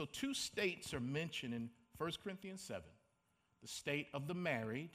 So, 0.00 0.06
two 0.06 0.32
states 0.32 0.94
are 0.94 1.00
mentioned 1.00 1.52
in 1.52 1.68
1 1.98 2.12
Corinthians 2.24 2.62
7 2.62 2.80
the 3.60 3.68
state 3.68 4.06
of 4.14 4.28
the 4.28 4.32
married 4.32 4.92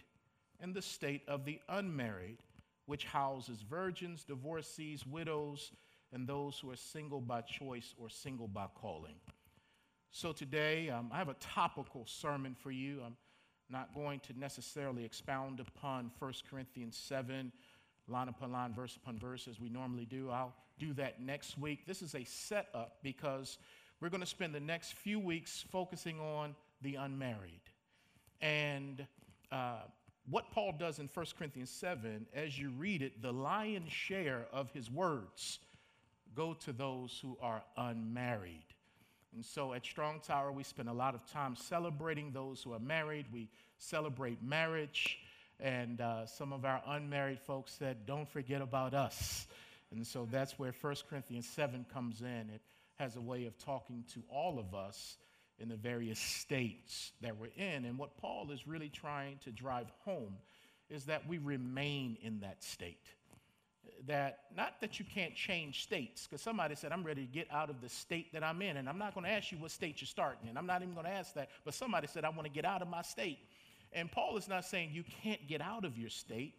and 0.60 0.74
the 0.74 0.82
state 0.82 1.22
of 1.28 1.46
the 1.46 1.60
unmarried, 1.70 2.40
which 2.88 3.06
houses 3.06 3.62
virgins, 3.62 4.24
divorcees, 4.24 5.06
widows, 5.06 5.74
and 6.12 6.28
those 6.28 6.58
who 6.58 6.72
are 6.72 6.76
single 6.76 7.22
by 7.22 7.42
choice 7.42 7.94
or 8.00 8.10
single 8.10 8.48
by 8.48 8.66
calling. 8.74 9.14
So 10.10 10.32
today, 10.32 10.90
um, 10.90 11.12
I 11.14 11.20
have 11.20 11.30
a 11.30 11.36
topical 11.36 12.08
sermon 12.08 12.56
for 12.56 12.72
you. 12.72 13.04
I'm 13.06 13.16
not 13.70 13.94
going 13.94 14.22
to 14.22 14.40
necessarily 14.40 15.06
expound 15.06 15.60
upon 15.60 16.10
1 16.18 16.34
Corinthians 16.50 16.98
7, 16.98 17.52
line 18.08 18.28
upon 18.28 18.52
line, 18.52 18.74
verse 18.74 18.96
upon 18.96 19.20
verse, 19.20 19.48
as 19.48 19.60
we 19.60 19.70
normally 19.70 20.06
do. 20.06 20.32
I'll 20.32 20.56
do 20.80 20.94
that 20.94 21.22
next 21.22 21.60
week. 21.60 21.86
This 21.86 22.02
is 22.02 22.16
a 22.16 22.24
setup 22.24 22.98
because 23.04 23.60
we're 24.06 24.12
going 24.12 24.22
to 24.22 24.28
spend 24.28 24.54
the 24.54 24.60
next 24.60 24.94
few 24.94 25.20
weeks 25.20 25.66
focusing 25.72 26.20
on 26.20 26.54
the 26.84 26.94
unmarried. 26.94 27.60
And 28.40 29.04
uh, 29.52 29.80
what 30.30 30.52
Paul 30.52 30.76
does 30.78 31.00
in 31.00 31.10
1 31.12 31.26
Corinthians 31.36 31.72
7, 31.72 32.28
as 32.36 32.56
you 32.56 32.70
read 32.78 33.02
it, 33.02 33.24
the 33.24 33.34
lion's 33.34 33.92
share 33.92 34.46
of 34.54 34.70
his 34.70 34.92
words 34.92 35.58
go 36.36 36.54
to 36.66 36.72
those 36.72 37.18
who 37.20 37.36
are 37.42 37.64
unmarried. 37.78 38.68
And 39.34 39.44
so 39.44 39.74
at 39.74 39.84
Strong 39.84 40.20
Tower, 40.20 40.52
we 40.52 40.62
spend 40.62 40.88
a 40.88 40.94
lot 40.94 41.16
of 41.16 41.26
time 41.32 41.56
celebrating 41.56 42.32
those 42.32 42.62
who 42.62 42.74
are 42.74 42.80
married. 42.80 43.26
We 43.34 43.50
celebrate 43.80 44.44
marriage. 44.44 45.18
And 45.60 46.00
uh, 46.00 46.28
some 46.28 46.54
of 46.54 46.64
our 46.64 46.84
unmarried 46.86 47.40
folks 47.40 47.72
said, 47.72 48.06
Don't 48.06 48.30
forget 48.30 48.62
about 48.62 48.94
us. 48.94 49.48
And 49.90 50.06
so 50.06 50.28
that's 50.30 50.60
where 50.60 50.76
1 50.80 50.96
Corinthians 51.10 51.48
7 51.48 51.88
comes 51.92 52.22
in. 52.22 52.52
It 52.54 52.62
has 52.96 53.16
a 53.16 53.22
way 53.22 53.46
of 53.46 53.58
talking 53.58 54.04
to 54.14 54.22
all 54.30 54.60
of 54.60 54.74
us 54.74 55.18
in 55.60 55.70
the 55.70 55.76
various 55.76 56.20
states 56.20 57.12
that 57.22 57.38
we're 57.38 57.52
in. 57.56 57.86
And 57.86 57.98
what 57.98 58.18
Paul 58.18 58.52
is 58.52 58.68
really 58.68 58.90
trying 58.90 59.38
to 59.44 59.52
drive 59.52 59.88
home 60.04 60.36
is 60.90 61.06
that 61.06 61.28
we 61.28 61.38
remain 61.38 62.18
in 62.22 62.40
that 62.42 62.64
state. 62.64 63.08
That 64.08 64.40
not 64.56 64.82
that 64.82 65.00
you 65.00 65.06
can't 65.06 65.36
change 65.36 65.84
states, 65.84 66.28
because 66.28 66.42
somebody 66.42 66.76
said, 66.76 66.92
I'm 66.92 67.04
ready 67.04 67.26
to 67.26 67.32
get 67.32 67.48
out 67.52 67.70
of 67.70 67.82
the 67.82 67.90
state 67.90 68.34
that 68.34 68.44
I'm 68.44 68.62
in. 68.62 68.78
And 68.78 68.90
I'm 68.90 68.98
not 68.98 69.14
going 69.14 69.26
to 69.26 69.32
ask 69.32 69.52
you 69.52 69.58
what 69.58 69.72
state 69.72 70.02
you're 70.02 70.08
starting 70.08 70.50
in. 70.50 70.58
I'm 70.58 70.68
not 70.68 70.82
even 70.82 70.94
going 70.94 71.06
to 71.06 71.12
ask 71.12 71.34
that. 71.36 71.50
But 71.64 71.74
somebody 71.74 72.08
said, 72.08 72.26
I 72.26 72.30
want 72.30 72.44
to 72.44 72.50
get 72.50 72.66
out 72.66 72.82
of 72.82 72.88
my 72.88 73.02
state. 73.02 73.40
And 73.94 74.12
Paul 74.12 74.38
is 74.38 74.48
not 74.48 74.66
saying 74.66 74.90
you 74.94 75.04
can't 75.24 75.48
get 75.48 75.62
out 75.62 75.86
of 75.86 75.98
your 75.98 76.10
state. 76.10 76.56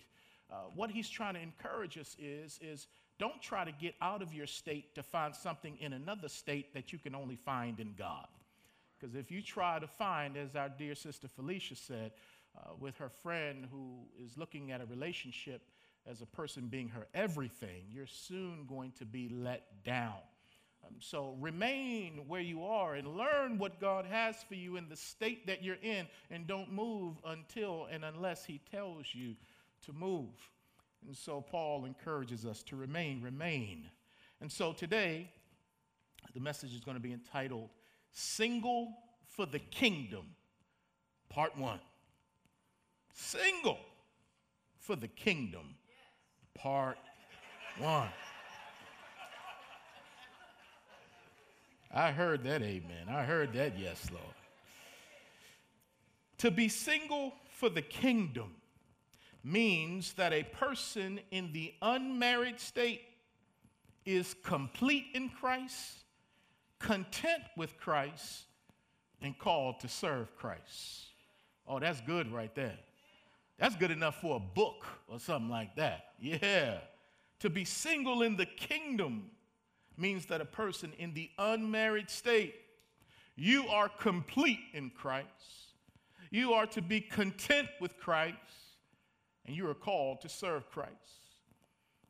Uh, 0.50 0.56
what 0.74 0.90
he's 0.90 1.08
trying 1.08 1.34
to 1.34 1.40
encourage 1.40 1.98
us 1.98 2.16
is, 2.18 2.58
is 2.62 2.86
don't 3.18 3.40
try 3.40 3.64
to 3.64 3.72
get 3.72 3.94
out 4.00 4.22
of 4.22 4.34
your 4.34 4.46
state 4.46 4.94
to 4.94 5.02
find 5.02 5.34
something 5.34 5.76
in 5.80 5.92
another 5.92 6.28
state 6.28 6.74
that 6.74 6.92
you 6.92 6.98
can 6.98 7.14
only 7.14 7.36
find 7.36 7.80
in 7.80 7.94
God. 7.96 8.26
Because 8.98 9.14
if 9.14 9.30
you 9.30 9.42
try 9.42 9.78
to 9.78 9.86
find, 9.86 10.36
as 10.36 10.56
our 10.56 10.68
dear 10.68 10.94
sister 10.94 11.28
Felicia 11.28 11.76
said, 11.76 12.12
uh, 12.56 12.70
with 12.78 12.96
her 12.96 13.08
friend 13.08 13.66
who 13.70 13.98
is 14.24 14.36
looking 14.38 14.72
at 14.72 14.80
a 14.80 14.86
relationship 14.86 15.62
as 16.06 16.22
a 16.22 16.26
person 16.26 16.68
being 16.68 16.88
her 16.88 17.06
everything, 17.14 17.84
you're 17.90 18.06
soon 18.06 18.64
going 18.66 18.92
to 18.92 19.04
be 19.04 19.28
let 19.28 19.84
down. 19.84 20.14
Um, 20.86 20.94
so 21.00 21.36
remain 21.40 22.22
where 22.28 22.40
you 22.40 22.64
are 22.64 22.94
and 22.94 23.16
learn 23.16 23.58
what 23.58 23.80
God 23.80 24.06
has 24.06 24.36
for 24.48 24.54
you 24.54 24.76
in 24.76 24.88
the 24.88 24.96
state 24.96 25.46
that 25.46 25.62
you're 25.62 25.78
in, 25.82 26.06
and 26.30 26.46
don't 26.46 26.72
move 26.72 27.16
until 27.26 27.86
and 27.90 28.04
unless 28.04 28.44
He 28.44 28.60
tells 28.70 29.06
you 29.12 29.34
to 29.84 29.92
move. 29.92 30.30
And 31.06 31.16
so 31.16 31.40
Paul 31.40 31.84
encourages 31.84 32.44
us 32.44 32.62
to 32.64 32.76
remain, 32.76 33.22
remain. 33.22 33.88
And 34.40 34.50
so 34.50 34.72
today, 34.72 35.30
the 36.34 36.40
message 36.40 36.74
is 36.74 36.80
going 36.80 36.96
to 36.96 37.02
be 37.02 37.12
entitled 37.12 37.70
Single 38.10 38.92
for 39.28 39.46
the 39.46 39.58
Kingdom, 39.58 40.26
Part 41.28 41.56
One. 41.56 41.80
Single 43.14 43.78
for 44.78 44.96
the 44.96 45.08
Kingdom, 45.08 45.76
Part 46.54 46.98
One. 47.78 48.08
I 51.94 52.10
heard 52.10 52.44
that 52.44 52.62
amen. 52.62 53.08
I 53.08 53.22
heard 53.22 53.52
that 53.54 53.78
yes, 53.78 54.06
Lord. 54.10 54.34
To 56.38 56.50
be 56.50 56.68
single 56.68 57.32
for 57.48 57.70
the 57.70 57.80
kingdom 57.80 58.54
means 59.46 60.12
that 60.14 60.32
a 60.32 60.42
person 60.42 61.20
in 61.30 61.52
the 61.52 61.72
unmarried 61.80 62.58
state 62.58 63.02
is 64.04 64.34
complete 64.42 65.06
in 65.14 65.28
Christ 65.28 66.04
content 66.78 67.42
with 67.56 67.76
Christ, 67.78 68.44
and 69.22 69.38
called 69.38 69.80
to 69.80 69.88
serve 69.88 70.36
Christ. 70.36 71.06
Oh, 71.66 71.78
that's 71.78 72.00
good 72.02 72.32
right 72.32 72.54
there. 72.54 72.78
That's 73.58 73.76
good 73.76 73.90
enough 73.90 74.20
for 74.20 74.36
a 74.36 74.40
book 74.40 74.86
or 75.08 75.18
something 75.18 75.50
like 75.50 75.74
that. 75.76 76.04
Yeah. 76.20 76.78
To 77.40 77.50
be 77.50 77.64
single 77.64 78.22
in 78.22 78.36
the 78.36 78.46
kingdom 78.46 79.30
means 79.96 80.26
that 80.26 80.40
a 80.40 80.44
person 80.44 80.92
in 80.98 81.14
the 81.14 81.30
unmarried 81.38 82.10
state, 82.10 82.54
you 83.34 83.66
are 83.68 83.88
complete 83.88 84.60
in 84.74 84.90
Christ. 84.90 85.26
You 86.30 86.52
are 86.52 86.66
to 86.66 86.82
be 86.82 87.00
content 87.00 87.68
with 87.80 87.96
Christ, 87.98 88.36
and 89.46 89.56
you 89.56 89.68
are 89.68 89.74
called 89.74 90.20
to 90.22 90.28
serve 90.28 90.70
Christ. 90.70 90.92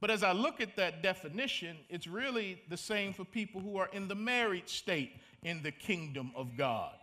But 0.01 0.11
as 0.11 0.23
I 0.23 0.33
look 0.33 0.61
at 0.61 0.77
that 0.77 1.03
definition, 1.03 1.77
it's 1.89 2.07
really 2.07 2.61
the 2.69 2.77
same 2.77 3.13
for 3.13 3.25
people 3.25 3.61
who 3.61 3.79
are 3.79 3.89
in 3.93 4.09
the 4.09 4.15
married 4.15 4.69
state 4.69 5.13
in 5.43 5.63
the 5.63 5.73
kingdom 5.73 6.33
of 6.35 6.57
God. 6.57 6.95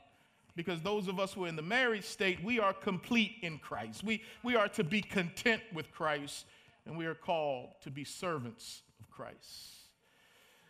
Because 0.55 0.81
those 0.81 1.07
of 1.07 1.19
us 1.19 1.33
who 1.33 1.45
are 1.45 1.47
in 1.47 1.55
the 1.55 1.63
married 1.63 2.03
state, 2.03 2.43
we 2.43 2.59
are 2.59 2.73
complete 2.73 3.37
in 3.41 3.57
Christ. 3.57 4.03
We, 4.03 4.21
we 4.43 4.55
are 4.55 4.67
to 4.69 4.83
be 4.83 5.01
content 5.01 5.61
with 5.73 5.91
Christ, 5.91 6.45
and 6.85 6.95
we 6.95 7.07
are 7.07 7.15
called 7.15 7.69
to 7.81 7.89
be 7.89 8.03
servants 8.03 8.83
of 8.99 9.09
Christ. 9.09 9.73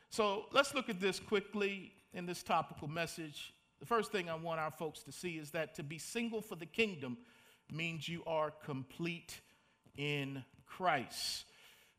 So 0.09 0.45
let's 0.53 0.74
look 0.74 0.90
at 0.90 1.01
this 1.01 1.19
quickly 1.19 1.91
in 2.13 2.25
this 2.25 2.44
topical 2.44 2.88
message. 2.88 3.53
The 3.81 3.85
first 3.85 4.13
thing 4.13 4.30
I 4.30 4.35
want 4.35 4.62
our 4.62 4.72
folks 4.72 5.03
to 5.03 5.12
see 5.12 5.38
is 5.38 5.51
that 5.51 5.75
to 5.75 5.84
be 5.84 5.97
single 5.97 6.41
for 6.41 6.56
the 6.56 6.66
kingdom 6.66 7.18
means 7.69 8.07
you 8.07 8.24
are 8.25 8.51
complete 8.51 9.41
in 9.98 10.44
Christ. 10.66 11.46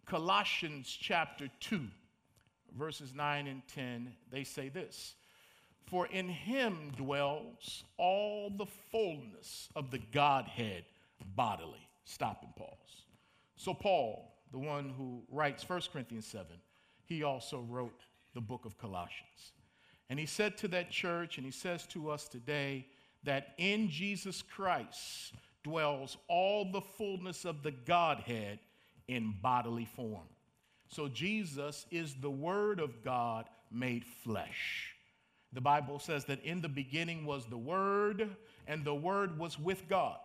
Colossians 0.06 0.88
chapter 0.88 1.49
2, 1.60 1.81
verses 2.77 3.15
9 3.15 3.47
and 3.47 3.62
10, 3.75 4.12
they 4.31 4.44
say 4.44 4.69
this 4.69 5.15
For 5.87 6.06
in 6.06 6.28
him 6.28 6.93
dwells 6.97 7.84
all 7.97 8.50
the 8.50 8.66
fullness 8.91 9.69
of 9.75 9.91
the 9.91 10.00
Godhead 10.12 10.84
bodily. 11.34 11.88
Stop 12.05 12.43
and 12.44 12.55
pause. 12.56 13.05
So, 13.56 13.72
Paul, 13.72 14.34
the 14.53 14.59
one 14.59 14.93
who 14.97 15.22
writes 15.31 15.69
1 15.69 15.81
Corinthians 15.93 16.26
7, 16.26 16.47
he 17.06 17.22
also 17.22 17.61
wrote 17.61 18.00
the 18.34 18.41
book 18.41 18.65
of 18.65 18.76
Colossians. 18.76 19.53
And 20.11 20.19
he 20.19 20.26
said 20.26 20.59
to 20.59 20.69
that 20.69 20.91
church, 20.91 21.38
and 21.38 21.47
he 21.47 21.53
says 21.53 21.87
to 21.88 22.11
us 22.11 22.28
today, 22.28 22.87
that 23.25 23.55
in 23.59 23.88
Jesus 23.88 24.43
Christ 24.43 25.32
dwells 25.64 26.16
all 26.28 26.70
the 26.70 26.80
fullness 26.80 27.44
of 27.44 27.64
the 27.64 27.72
Godhead 27.72 28.60
in 29.08 29.34
bodily 29.42 29.86
form. 29.86 30.28
So 30.88 31.08
Jesus 31.08 31.86
is 31.91 32.14
the 32.14 32.30
Word 32.30 32.78
of 32.78 33.02
God 33.02 33.47
made 33.72 34.04
flesh. 34.04 34.94
The 35.52 35.60
Bible 35.60 35.98
says 35.98 36.25
that 36.26 36.44
in 36.44 36.60
the 36.60 36.69
beginning 36.69 37.26
was 37.26 37.47
the 37.47 37.58
Word, 37.58 38.28
and 38.66 38.84
the 38.84 38.94
Word 38.94 39.38
was 39.38 39.58
with 39.58 39.88
God. 39.88 40.19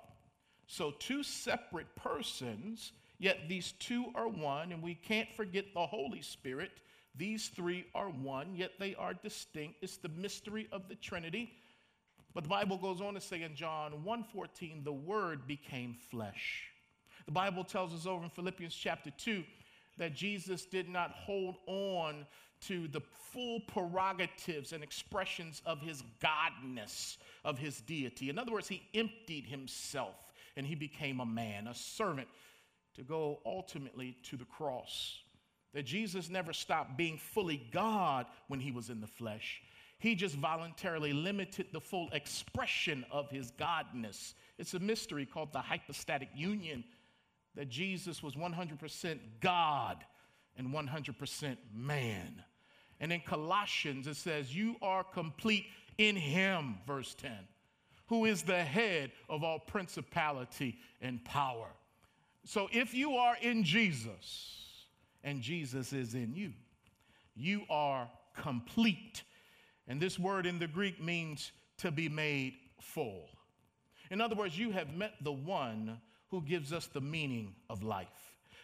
So, 0.68 0.92
two 1.00 1.24
separate 1.24 1.96
persons, 1.96 2.92
yet 3.18 3.48
these 3.48 3.74
two 3.80 4.06
are 4.14 4.28
one, 4.28 4.72
and 4.72 4.84
we 4.84 4.94
can't 4.94 5.32
forget 5.34 5.74
the 5.74 5.86
Holy 5.86 6.22
Spirit. 6.22 6.72
These 7.16 7.48
three 7.50 7.86
are 7.96 8.10
one, 8.10 8.56
yet 8.56 8.74
they 8.80 8.96
are 8.96 9.14
distinct. 9.16 9.78
It's 9.82 9.98
the 9.98 10.10
mystery 10.10 10.68
of 10.72 10.88
the 10.88 10.96
Trinity. 10.96 11.52
But 12.34 12.44
the 12.44 12.50
Bible 12.50 12.78
goes 12.78 13.02
on 13.02 13.16
to 13.16 13.22
say 13.22 13.42
in 13.42 13.56
John 13.56 14.04
1:14, 14.04 14.84
the 14.84 14.94
word 14.94 15.48
became 15.48 15.96
flesh 16.10 16.70
the 17.30 17.34
Bible 17.34 17.64
tells 17.64 17.94
us 17.94 18.08
over 18.08 18.24
in 18.24 18.32
Philippians 18.32 18.74
chapter 18.74 19.12
2 19.12 19.44
that 20.00 20.16
Jesus 20.16 20.66
did 20.66 20.90
not 20.90 21.12
hold 21.12 21.58
on 21.68 22.26
to 22.62 22.88
the 22.88 23.02
full 23.32 23.60
prerogatives 23.68 24.74
and 24.74 24.84
expressions 24.84 25.62
of 25.64 25.80
his 25.80 26.02
godness, 26.20 27.18
of 27.46 27.60
his 27.60 27.82
deity. 27.82 28.32
In 28.32 28.40
other 28.40 28.52
words, 28.52 28.68
he 28.68 28.82
emptied 28.96 29.46
himself 29.46 30.34
and 30.58 30.66
he 30.66 30.74
became 30.74 31.20
a 31.20 31.26
man, 31.26 31.68
a 31.68 31.76
servant, 31.76 32.28
to 32.96 33.04
go 33.04 33.42
ultimately 33.46 34.18
to 34.24 34.36
the 34.36 34.46
cross. 34.46 35.20
That 35.76 35.84
Jesus 35.84 36.32
never 36.32 36.52
stopped 36.52 36.98
being 36.98 37.20
fully 37.20 37.62
God 37.72 38.26
when 38.48 38.60
he 38.60 38.72
was 38.72 38.90
in 38.90 39.02
the 39.02 39.08
flesh. 39.08 39.62
He 40.00 40.16
just 40.16 40.36
voluntarily 40.36 41.12
limited 41.12 41.68
the 41.74 41.82
full 41.82 42.10
expression 42.14 43.06
of 43.12 43.30
his 43.30 43.52
godness. 43.52 44.34
It's 44.58 44.74
a 44.74 44.80
mystery 44.80 45.26
called 45.26 45.52
the 45.52 45.60
hypostatic 45.60 46.30
union 46.34 46.86
that 47.56 47.70
Jesus 47.70 48.24
was 48.24 48.36
100% 48.36 49.20
God 49.42 50.06
and 50.58 50.70
100% 50.70 51.58
man. 51.74 52.44
And 53.02 53.12
in 53.12 53.22
Colossians, 53.22 54.08
it 54.08 54.16
says, 54.16 54.56
You 54.56 54.76
are 54.82 55.04
complete 55.04 55.66
in 55.98 56.16
him, 56.16 56.78
verse 56.88 57.14
10, 57.16 57.32
who 58.08 58.26
is 58.26 58.44
the 58.44 58.64
head 58.64 59.12
of 59.30 59.44
all 59.44 59.60
principality 59.60 60.78
and 61.02 61.24
power. 61.26 61.68
So 62.46 62.70
if 62.72 62.94
you 62.94 63.16
are 63.16 63.36
in 63.42 63.64
Jesus 63.64 64.86
and 65.24 65.42
Jesus 65.42 65.92
is 65.92 66.16
in 66.16 66.34
you, 66.34 66.54
you 67.36 67.64
are 67.70 68.10
complete. 68.42 69.24
And 69.90 70.00
this 70.00 70.20
word 70.20 70.46
in 70.46 70.60
the 70.60 70.68
Greek 70.68 71.04
means 71.04 71.52
to 71.80 71.92
be 71.92 72.08
made 72.08 72.54
full. 72.80 73.28
In 74.12 74.22
other 74.22 74.36
words, 74.36 74.58
you 74.58 74.72
have 74.72 74.96
met 74.96 75.14
the 75.22 75.32
one 75.32 76.00
who 76.30 76.42
gives 76.44 76.72
us 76.72 76.86
the 76.88 77.02
meaning 77.02 77.56
of 77.70 77.84
life. 77.84 78.08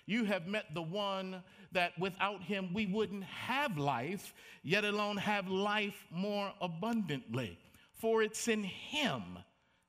You 0.06 0.26
have 0.26 0.46
met 0.46 0.66
the 0.76 0.84
one 0.84 1.42
that 1.72 1.98
without 1.98 2.44
him 2.44 2.74
we 2.74 2.86
wouldn't 2.86 3.24
have 3.24 3.76
life, 3.78 4.36
yet 4.64 4.86
alone 4.86 5.18
have 5.18 5.48
life 5.48 6.06
more 6.12 6.54
abundantly. 6.62 7.58
For 7.92 8.22
it's 8.22 8.48
in 8.48 8.64
him, 8.64 9.40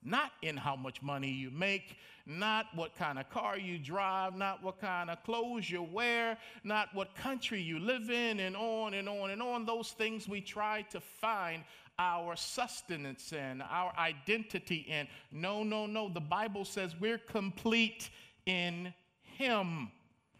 not 0.02 0.32
in 0.40 0.56
how 0.56 0.74
much 0.74 1.02
money 1.02 1.30
you 1.30 1.50
make, 1.50 1.96
not 2.26 2.66
what 2.74 2.96
kind 2.96 3.18
of 3.18 3.30
car 3.30 3.56
you 3.56 3.78
drive, 3.78 4.36
not 4.36 4.62
what 4.62 4.80
kind 4.80 5.10
of 5.10 5.22
clothes 5.22 5.70
you 5.70 5.82
wear, 5.82 6.36
not 6.64 6.88
what 6.92 7.14
country 7.14 7.60
you 7.60 7.78
live 7.78 8.10
in, 8.10 8.40
and 8.40 8.56
on 8.56 8.94
and 8.94 9.08
on 9.08 9.30
and 9.30 9.40
on. 9.40 9.64
Those 9.64 9.92
things 9.92 10.28
we 10.28 10.40
try 10.40 10.82
to 10.90 11.00
find 11.00 11.62
our 11.98 12.36
sustenance 12.36 13.32
in, 13.32 13.62
our 13.62 13.92
identity 13.96 14.86
in. 14.88 15.06
No, 15.30 15.62
no, 15.62 15.86
no. 15.86 16.08
The 16.08 16.20
Bible 16.20 16.64
says 16.64 16.94
we're 17.00 17.18
complete 17.18 18.10
in 18.44 18.92
Him. 19.22 19.90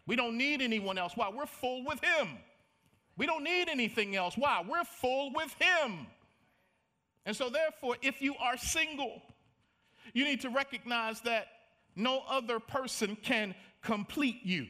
We 0.05 0.15
don't 0.15 0.37
need 0.37 0.61
anyone 0.61 0.97
else. 0.97 1.13
Why? 1.15 1.29
We're 1.29 1.45
full 1.45 1.85
with 1.85 2.03
Him. 2.03 2.27
We 3.17 3.25
don't 3.25 3.43
need 3.43 3.69
anything 3.69 4.15
else. 4.15 4.37
Why? 4.37 4.63
We're 4.67 4.83
full 4.83 5.31
with 5.33 5.55
Him. 5.59 6.07
And 7.25 7.35
so, 7.35 7.49
therefore, 7.49 7.97
if 8.01 8.21
you 8.21 8.35
are 8.35 8.57
single, 8.57 9.21
you 10.13 10.23
need 10.23 10.41
to 10.41 10.49
recognize 10.49 11.19
that 11.21 11.47
no 11.97 12.23
other 12.29 12.59
person 12.59 13.17
can 13.21 13.55
complete 13.81 14.39
you. 14.43 14.67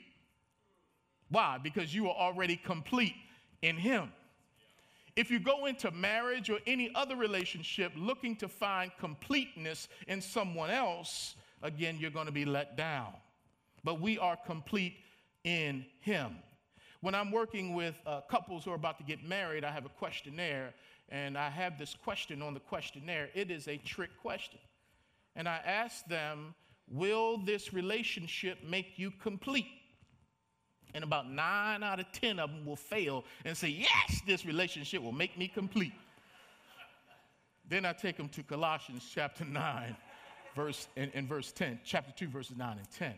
Why? 1.30 1.60
Because 1.62 1.94
you 1.94 2.08
are 2.10 2.16
already 2.16 2.56
complete 2.56 3.16
in 3.62 3.76
Him. 3.76 4.12
If 5.16 5.32
you 5.32 5.40
go 5.40 5.66
into 5.66 5.90
marriage 5.92 6.50
or 6.50 6.60
any 6.68 6.92
other 6.96 7.16
relationship 7.16 7.92
looking 7.96 8.36
to 8.38 8.48
find 8.48 8.92
completeness 9.00 9.90
in 10.08 10.22
someone 10.22 10.70
else, 10.70 11.36
again, 11.64 11.98
you're 12.00 12.12
going 12.12 12.28
to 12.28 12.32
be 12.32 12.46
let 12.46 12.78
down. 12.78 13.14
But 13.84 14.00
we 14.00 14.18
are 14.20 14.38
complete 14.38 14.96
in 15.44 15.86
Him. 16.02 16.36
When 17.02 17.14
I'm 17.14 17.32
working 17.32 17.74
with 17.74 17.96
uh, 18.06 18.22
couples 18.30 18.64
who 18.64 18.72
are 18.72 18.76
about 18.76 18.98
to 19.00 19.04
get 19.04 19.24
married, 19.24 19.64
I 19.64 19.72
have 19.72 19.86
a 19.86 19.90
questionnaire, 19.90 20.74
and 21.10 21.38
I 21.38 21.50
have 21.50 21.78
this 21.78 21.96
question 21.96 22.42
on 22.42 22.54
the 22.54 22.60
questionnaire. 22.60 23.30
It 23.34 23.52
is 23.52 23.68
a 23.68 23.78
trick 23.78 24.12
question. 24.22 24.60
And 25.36 25.48
I 25.48 25.60
ask 25.66 26.06
them, 26.08 26.56
Will 26.90 27.38
this 27.38 27.74
relationship 27.74 28.64
make 28.64 28.98
you 28.98 29.12
complete? 29.12 29.68
and 30.94 31.04
about 31.04 31.30
nine 31.30 31.84
out 31.84 32.00
of 32.00 32.12
10 32.12 32.40
of 32.40 32.50
them 32.50 32.66
will 32.66 32.76
fail 32.76 33.24
and 33.46 33.56
say, 33.56 33.68
Yes, 33.68 34.22
this 34.26 34.46
relationship 34.46 35.02
will 35.02 35.12
make 35.12 35.38
me 35.38 35.48
complete. 35.48 35.94
then 37.70 37.86
I 37.86 37.94
take 37.94 38.18
them 38.18 38.30
to 38.30 38.44
Colossians 38.44 39.10
chapter 39.14 39.46
9, 39.46 39.96
verse, 40.56 40.88
in, 40.96 41.12
in 41.12 41.28
verse 41.28 41.52
10, 41.52 41.82
chapter 41.84 42.12
2, 42.16 42.30
verses 42.30 42.58
9 42.58 42.78
and 42.78 42.92
10, 42.92 43.14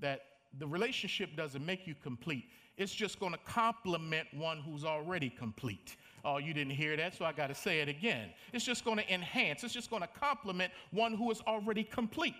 that 0.00 0.22
the 0.58 0.66
relationship 0.66 1.36
doesn't 1.36 1.64
make 1.64 1.86
you 1.86 1.94
complete. 2.02 2.44
It's 2.76 2.94
just 2.94 3.20
going 3.20 3.32
to 3.32 3.38
complement 3.46 4.26
one 4.32 4.58
who's 4.58 4.84
already 4.84 5.30
complete. 5.30 5.96
Oh, 6.24 6.38
you 6.38 6.54
didn't 6.54 6.72
hear 6.72 6.96
that, 6.96 7.14
so 7.14 7.24
I 7.24 7.32
got 7.32 7.48
to 7.48 7.54
say 7.54 7.80
it 7.80 7.88
again. 7.88 8.30
It's 8.52 8.64
just 8.64 8.84
going 8.84 8.96
to 8.98 9.12
enhance, 9.12 9.62
it's 9.62 9.74
just 9.74 9.90
going 9.90 10.02
to 10.02 10.08
complement 10.08 10.72
one 10.90 11.14
who 11.14 11.30
is 11.30 11.40
already 11.46 11.84
complete. 11.84 12.34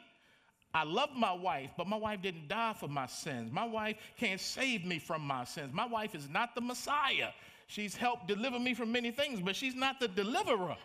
I 0.75 0.85
love 0.85 1.11
my 1.15 1.33
wife, 1.33 1.71
but 1.77 1.87
my 1.87 1.97
wife 1.97 2.23
didn't 2.23 2.49
die 2.49 2.75
for 2.79 2.89
my 2.89 3.07
sins. 3.07 3.53
My 3.53 3.67
wife 3.67 3.97
can't 4.17 4.41
save 4.41 4.87
me 4.87 4.99
from 4.99 5.23
my 5.23 5.45
sins. 5.45 5.73
My 5.73 5.87
wife 5.87 6.15
is 6.15 6.29
not 6.31 6.55
the 6.55 6.63
Messiah. 6.63 7.31
She's 7.67 7.95
helped 7.95 8.27
deliver 8.27 8.59
me 8.59 8.73
from 8.75 8.91
many 8.91 9.11
things, 9.11 9.41
but 9.41 9.55
she's 9.55 9.75
not 9.75 10.01
the 10.01 10.09
deliverer. 10.09 10.77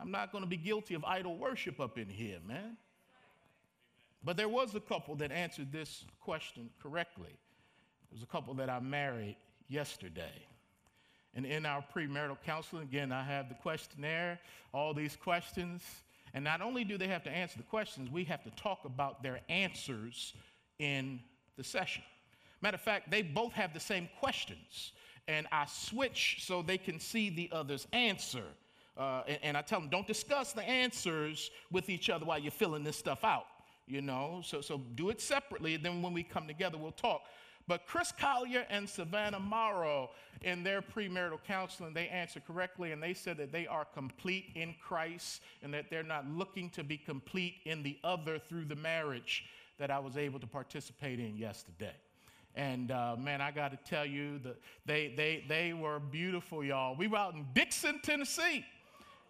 I'm 0.00 0.10
not 0.10 0.32
going 0.32 0.42
to 0.42 0.50
be 0.50 0.56
guilty 0.56 0.94
of 0.94 1.04
idol 1.04 1.36
worship 1.36 1.80
up 1.80 1.98
in 1.98 2.08
here, 2.08 2.38
man. 2.46 2.76
But 4.24 4.36
there 4.36 4.48
was 4.48 4.74
a 4.74 4.80
couple 4.80 5.14
that 5.16 5.32
answered 5.32 5.72
this 5.72 6.04
question 6.20 6.70
correctly. 6.82 7.30
There 7.30 8.14
was 8.14 8.22
a 8.22 8.26
couple 8.26 8.54
that 8.54 8.68
I 8.68 8.80
married 8.80 9.36
yesterday. 9.68 10.46
And 11.34 11.46
in 11.46 11.66
our 11.66 11.84
premarital 11.94 12.38
counseling, 12.44 12.82
again, 12.82 13.12
I 13.12 13.22
have 13.22 13.48
the 13.48 13.54
questionnaire, 13.54 14.40
all 14.72 14.92
these 14.92 15.14
questions. 15.14 15.82
And 16.34 16.44
not 16.44 16.60
only 16.60 16.84
do 16.84 16.98
they 16.98 17.08
have 17.08 17.22
to 17.24 17.30
answer 17.30 17.56
the 17.56 17.64
questions, 17.64 18.10
we 18.10 18.24
have 18.24 18.42
to 18.44 18.50
talk 18.50 18.84
about 18.84 19.22
their 19.22 19.40
answers 19.48 20.34
in 20.78 21.20
the 21.56 21.64
session. 21.64 22.02
Matter 22.60 22.76
of 22.76 22.80
fact, 22.80 23.10
they 23.10 23.22
both 23.22 23.52
have 23.52 23.72
the 23.72 23.80
same 23.80 24.08
questions, 24.18 24.92
and 25.28 25.46
I 25.52 25.66
switch 25.66 26.38
so 26.40 26.62
they 26.62 26.78
can 26.78 26.98
see 26.98 27.30
the 27.30 27.48
other's 27.52 27.86
answer. 27.92 28.44
Uh, 28.96 29.22
and, 29.28 29.38
and 29.42 29.56
I 29.56 29.62
tell 29.62 29.80
them, 29.80 29.88
don't 29.88 30.06
discuss 30.06 30.52
the 30.52 30.62
answers 30.62 31.50
with 31.70 31.88
each 31.88 32.10
other 32.10 32.24
while 32.24 32.38
you're 32.38 32.50
filling 32.50 32.82
this 32.82 32.96
stuff 32.96 33.22
out, 33.22 33.46
you 33.86 34.02
know? 34.02 34.40
So, 34.44 34.60
so 34.60 34.78
do 34.96 35.10
it 35.10 35.20
separately, 35.20 35.74
and 35.74 35.84
then 35.84 36.02
when 36.02 36.12
we 36.12 36.24
come 36.24 36.48
together, 36.48 36.78
we'll 36.78 36.90
talk. 36.90 37.22
But 37.68 37.86
Chris 37.86 38.12
Collier 38.18 38.66
and 38.70 38.88
Savannah 38.88 39.38
Morrow, 39.38 40.10
in 40.40 40.64
their 40.64 40.80
premarital 40.80 41.38
counseling, 41.46 41.92
they 41.92 42.08
answered 42.08 42.46
correctly 42.46 42.92
and 42.92 43.02
they 43.02 43.12
said 43.12 43.36
that 43.36 43.52
they 43.52 43.66
are 43.66 43.84
complete 43.84 44.46
in 44.54 44.74
Christ 44.82 45.42
and 45.62 45.72
that 45.74 45.90
they're 45.90 46.02
not 46.02 46.26
looking 46.26 46.70
to 46.70 46.82
be 46.82 46.96
complete 46.96 47.56
in 47.66 47.82
the 47.82 47.98
other 48.02 48.38
through 48.38 48.64
the 48.64 48.76
marriage 48.76 49.44
that 49.78 49.90
I 49.90 49.98
was 49.98 50.16
able 50.16 50.40
to 50.40 50.46
participate 50.46 51.20
in 51.20 51.36
yesterday. 51.36 51.92
And 52.56 52.90
uh, 52.90 53.16
man, 53.16 53.42
I 53.42 53.50
got 53.50 53.70
to 53.70 53.78
tell 53.88 54.06
you, 54.06 54.38
the, 54.38 54.56
they, 54.86 55.12
they, 55.14 55.44
they 55.46 55.74
were 55.74 56.00
beautiful, 56.00 56.64
y'all. 56.64 56.96
We 56.96 57.06
were 57.06 57.18
out 57.18 57.34
in 57.34 57.46
Dickson, 57.52 58.00
Tennessee. 58.02 58.64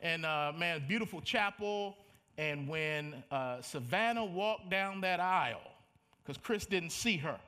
And 0.00 0.24
uh, 0.24 0.52
man, 0.56 0.84
beautiful 0.86 1.20
chapel. 1.20 1.96
And 2.38 2.68
when 2.68 3.22
uh, 3.32 3.60
Savannah 3.62 4.24
walked 4.24 4.70
down 4.70 5.00
that 5.00 5.18
aisle, 5.18 5.60
because 6.22 6.40
Chris 6.40 6.64
didn't 6.64 6.92
see 6.92 7.16
her, 7.16 7.38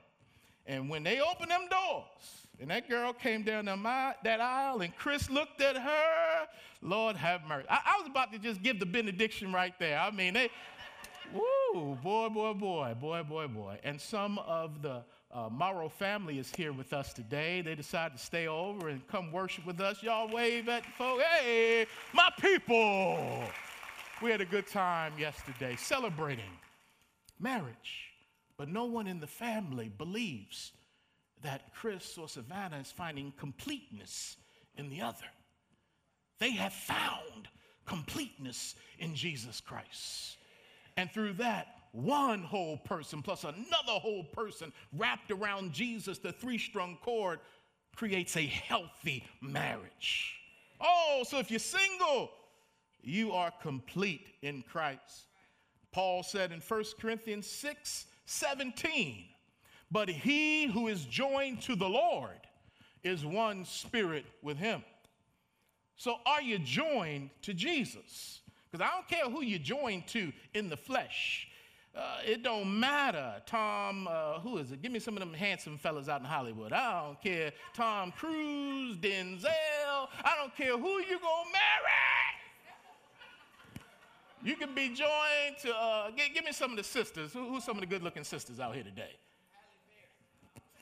and 0.71 0.89
when 0.89 1.03
they 1.03 1.19
opened 1.19 1.51
them 1.51 1.67
doors, 1.69 2.47
and 2.61 2.69
that 2.71 2.87
girl 2.87 3.11
came 3.11 3.43
down 3.43 3.65
that 3.65 4.39
aisle, 4.39 4.79
and 4.79 4.95
Chris 4.95 5.29
looked 5.29 5.59
at 5.59 5.75
her, 5.75 6.47
Lord 6.81 7.17
have 7.17 7.43
mercy. 7.45 7.67
I, 7.69 7.79
I 7.85 7.99
was 7.99 8.07
about 8.09 8.31
to 8.31 8.39
just 8.39 8.63
give 8.63 8.79
the 8.79 8.85
benediction 8.85 9.51
right 9.51 9.77
there. 9.79 9.99
I 9.99 10.11
mean, 10.11 10.33
they, 10.33 10.49
woo, 11.33 11.97
boy, 12.01 12.29
boy, 12.29 12.53
boy, 12.53 12.95
boy, 12.97 13.23
boy, 13.23 13.47
boy. 13.47 13.79
And 13.83 13.99
some 13.99 14.39
of 14.39 14.81
the 14.81 15.03
uh, 15.33 15.49
Morrow 15.51 15.89
family 15.89 16.39
is 16.39 16.49
here 16.55 16.71
with 16.71 16.93
us 16.93 17.11
today. 17.11 17.61
They 17.61 17.75
decided 17.75 18.17
to 18.17 18.23
stay 18.23 18.47
over 18.47 18.87
and 18.87 19.05
come 19.09 19.29
worship 19.33 19.65
with 19.65 19.81
us. 19.81 20.01
Y'all 20.01 20.29
wave 20.29 20.69
at 20.69 20.83
the 20.83 20.91
folks. 20.91 21.23
Hey, 21.23 21.85
my 22.13 22.31
people. 22.39 23.43
We 24.21 24.31
had 24.31 24.39
a 24.39 24.45
good 24.45 24.67
time 24.67 25.11
yesterday 25.19 25.75
celebrating 25.75 26.45
marriage. 27.41 28.10
But 28.61 28.69
no 28.69 28.85
one 28.85 29.07
in 29.07 29.19
the 29.19 29.25
family 29.25 29.89
believes 29.89 30.71
that 31.41 31.73
Chris 31.73 32.15
or 32.15 32.29
Savannah 32.29 32.77
is 32.77 32.91
finding 32.91 33.33
completeness 33.35 34.37
in 34.75 34.87
the 34.87 35.01
other. 35.01 35.25
They 36.37 36.51
have 36.51 36.71
found 36.71 37.47
completeness 37.87 38.75
in 38.99 39.15
Jesus 39.15 39.61
Christ. 39.61 40.37
And 40.95 41.09
through 41.09 41.33
that, 41.39 41.69
one 41.91 42.43
whole 42.43 42.77
person 42.77 43.23
plus 43.23 43.45
another 43.45 43.99
whole 43.99 44.25
person 44.25 44.71
wrapped 44.95 45.31
around 45.31 45.73
Jesus, 45.73 46.19
the 46.19 46.31
three 46.31 46.59
strung 46.59 46.99
cord, 47.01 47.39
creates 47.95 48.37
a 48.37 48.45
healthy 48.45 49.23
marriage. 49.41 50.35
Oh, 50.79 51.23
so 51.27 51.39
if 51.39 51.49
you're 51.49 51.59
single, 51.59 52.29
you 53.01 53.31
are 53.31 53.51
complete 53.59 54.27
in 54.43 54.61
Christ. 54.61 55.29
Paul 55.91 56.21
said 56.21 56.51
in 56.51 56.59
1 56.59 56.83
Corinthians 56.99 57.47
6 57.47 58.05
17. 58.31 59.25
But 59.91 60.09
he 60.09 60.65
who 60.65 60.87
is 60.87 61.05
joined 61.05 61.61
to 61.63 61.75
the 61.75 61.87
Lord 61.87 62.39
is 63.03 63.25
one 63.25 63.65
spirit 63.65 64.25
with 64.41 64.57
him. 64.57 64.83
So 65.97 66.15
are 66.25 66.41
you 66.41 66.57
joined 66.59 67.29
to 67.43 67.53
Jesus? 67.53 68.39
Because 68.71 68.87
I 68.87 68.93
don't 68.95 69.07
care 69.07 69.29
who 69.29 69.43
you 69.43 69.59
join 69.59 70.03
to 70.07 70.31
in 70.53 70.69
the 70.69 70.77
flesh. 70.77 71.47
Uh, 71.93 72.19
it 72.25 72.41
don't 72.41 72.79
matter. 72.79 73.41
Tom, 73.45 74.07
uh, 74.09 74.39
who 74.39 74.57
is 74.57 74.71
it? 74.71 74.81
Give 74.81 74.93
me 74.93 74.99
some 74.99 75.15
of 75.15 75.19
them 75.19 75.33
handsome 75.33 75.77
fellas 75.77 76.07
out 76.07 76.21
in 76.21 76.25
Hollywood. 76.25 76.71
I 76.71 77.03
don't 77.03 77.21
care. 77.21 77.51
Tom 77.73 78.13
Cruise, 78.13 78.95
Denzel. 78.95 80.07
I 80.23 80.35
don't 80.39 80.55
care 80.55 80.77
who 80.77 80.99
you 80.99 81.19
gonna 81.19 81.49
marry. 81.51 82.30
You 84.43 84.55
can 84.55 84.73
be 84.73 84.89
joined 84.89 85.57
to, 85.61 85.75
uh, 85.75 86.09
give, 86.11 86.33
give, 86.33 86.45
me 86.45 86.51
some 86.51 86.71
of 86.71 86.77
the 86.77 86.83
sisters. 86.83 87.31
Who, 87.33 87.47
who's 87.47 87.63
some 87.63 87.77
of 87.77 87.81
the 87.81 87.87
good 87.87 88.01
looking 88.01 88.23
sisters 88.23 88.59
out 88.59 88.73
here 88.73 88.83
today? 88.83 89.11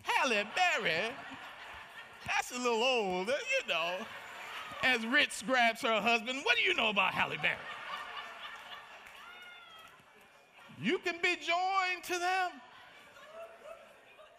Halle 0.02 0.46
Berry. 0.56 1.12
That's 2.26 2.52
a 2.52 2.58
little 2.58 2.84
old, 2.84 3.28
you 3.28 3.68
know. 3.68 3.96
as 4.84 5.06
Ritz 5.06 5.42
grabs 5.42 5.82
her 5.82 6.00
husband, 6.00 6.40
what 6.44 6.56
do 6.56 6.64
you 6.64 6.74
know 6.74 6.90
about 6.90 7.14
Halle 7.14 7.38
Berry? 7.42 7.58
You 10.82 10.98
can 11.00 11.16
be 11.22 11.36
joined 11.36 12.04
to 12.04 12.14
them, 12.14 12.52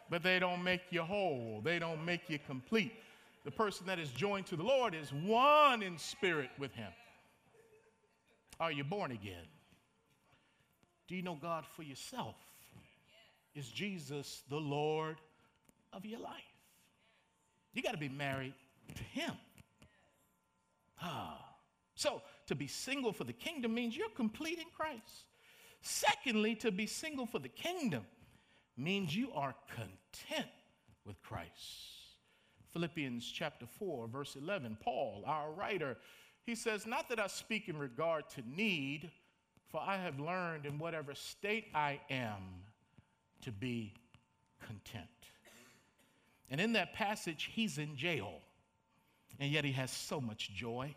but 0.09 0.23
they 0.23 0.39
don't 0.39 0.65
make 0.65 0.81
you 0.91 1.03
whole, 1.03 1.61
they 1.62 1.79
don't 1.79 2.03
make 2.05 2.31
you 2.31 2.39
complete. 2.39 2.95
The 3.45 3.50
person 3.50 3.87
that 3.87 3.99
is 3.99 4.11
joined 4.11 4.47
to 4.47 4.57
the 4.57 4.62
Lord 4.62 4.95
is 4.95 5.12
one 5.12 5.83
in 5.83 5.99
spirit 5.99 6.50
with 6.59 6.73
Him. 6.73 6.91
Are 8.61 8.71
you 8.71 8.85
born 8.85 9.11
again? 9.11 9.49
Do 11.09 11.17
you 11.17 11.23
know 11.23 11.35
God 11.40 11.64
for 11.75 11.83
yourself? 11.83 12.37
Is 13.55 13.67
Jesus 13.67 14.43
the 14.49 14.59
Lord 14.59 15.17
of 15.93 16.05
your 16.05 16.21
life? 16.21 16.35
You 17.73 17.83
got 17.83 17.93
to 17.93 17.99
be 17.99 18.11
married 18.11 18.55
to 18.95 19.02
Him. 19.02 19.33
Ah. 21.02 21.38
So, 21.95 22.23
to 22.47 22.55
be 22.55 22.67
single 22.67 23.12
for 23.12 23.25
the 23.25 23.33
kingdom 23.33 23.75
means 23.75 23.97
you're 23.97 24.09
complete 24.11 24.59
in 24.59 24.67
Christ. 24.76 25.25
Secondly, 25.83 26.55
to 26.57 26.71
be 26.71 26.87
single 26.87 27.26
for 27.26 27.38
the 27.38 27.49
kingdom 27.49 28.05
means 28.76 29.14
you 29.14 29.33
are 29.33 29.55
content 29.75 30.49
with 31.07 31.21
Christ. 31.23 31.50
Philippians 32.73 33.31
chapter 33.31 33.67
4, 33.67 34.07
verse 34.09 34.37
11, 34.37 34.79
Paul, 34.81 35.25
our 35.26 35.50
writer, 35.50 35.97
he 36.44 36.54
says, 36.54 36.87
Not 36.87 37.09
that 37.09 37.20
I 37.20 37.26
speak 37.26 37.68
in 37.68 37.78
regard 37.78 38.28
to 38.30 38.42
need, 38.47 39.11
for 39.68 39.80
I 39.80 39.97
have 39.97 40.18
learned 40.18 40.66
in 40.66 40.78
whatever 40.78 41.14
state 41.14 41.66
I 41.75 42.00
am 42.11 42.64
to 43.42 43.52
be 43.52 43.94
content. 44.61 45.06
And 46.50 46.61
in 46.61 46.73
that 46.73 46.92
passage, 46.92 47.50
he's 47.52 47.78
in 47.78 47.97
jail, 47.97 48.40
and 49.38 49.50
yet 49.50 49.64
he 49.64 49.73
has 49.73 49.90
so 49.90 50.20
much 50.20 50.52
joy 50.52 50.94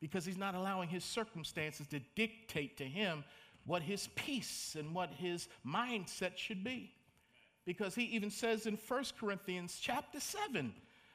because 0.00 0.24
he's 0.24 0.38
not 0.38 0.54
allowing 0.54 0.88
his 0.88 1.04
circumstances 1.04 1.86
to 1.88 2.00
dictate 2.14 2.76
to 2.78 2.84
him 2.84 3.24
what 3.66 3.82
his 3.82 4.08
peace 4.14 4.76
and 4.78 4.94
what 4.94 5.10
his 5.14 5.48
mindset 5.66 6.36
should 6.36 6.64
be. 6.64 6.92
Because 7.66 7.94
he 7.94 8.04
even 8.04 8.30
says 8.30 8.66
in 8.66 8.78
1 8.88 9.04
Corinthians 9.18 9.78
chapter 9.80 10.20
7 10.20 10.72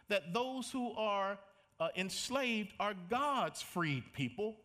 that 0.10 0.34
those 0.34 0.70
who 0.72 0.94
are 0.94 1.38
uh, 1.79 1.89
enslaved 1.96 2.74
are 2.79 2.94
God's 3.10 3.62
freed 3.62 4.03
people, 4.13 4.55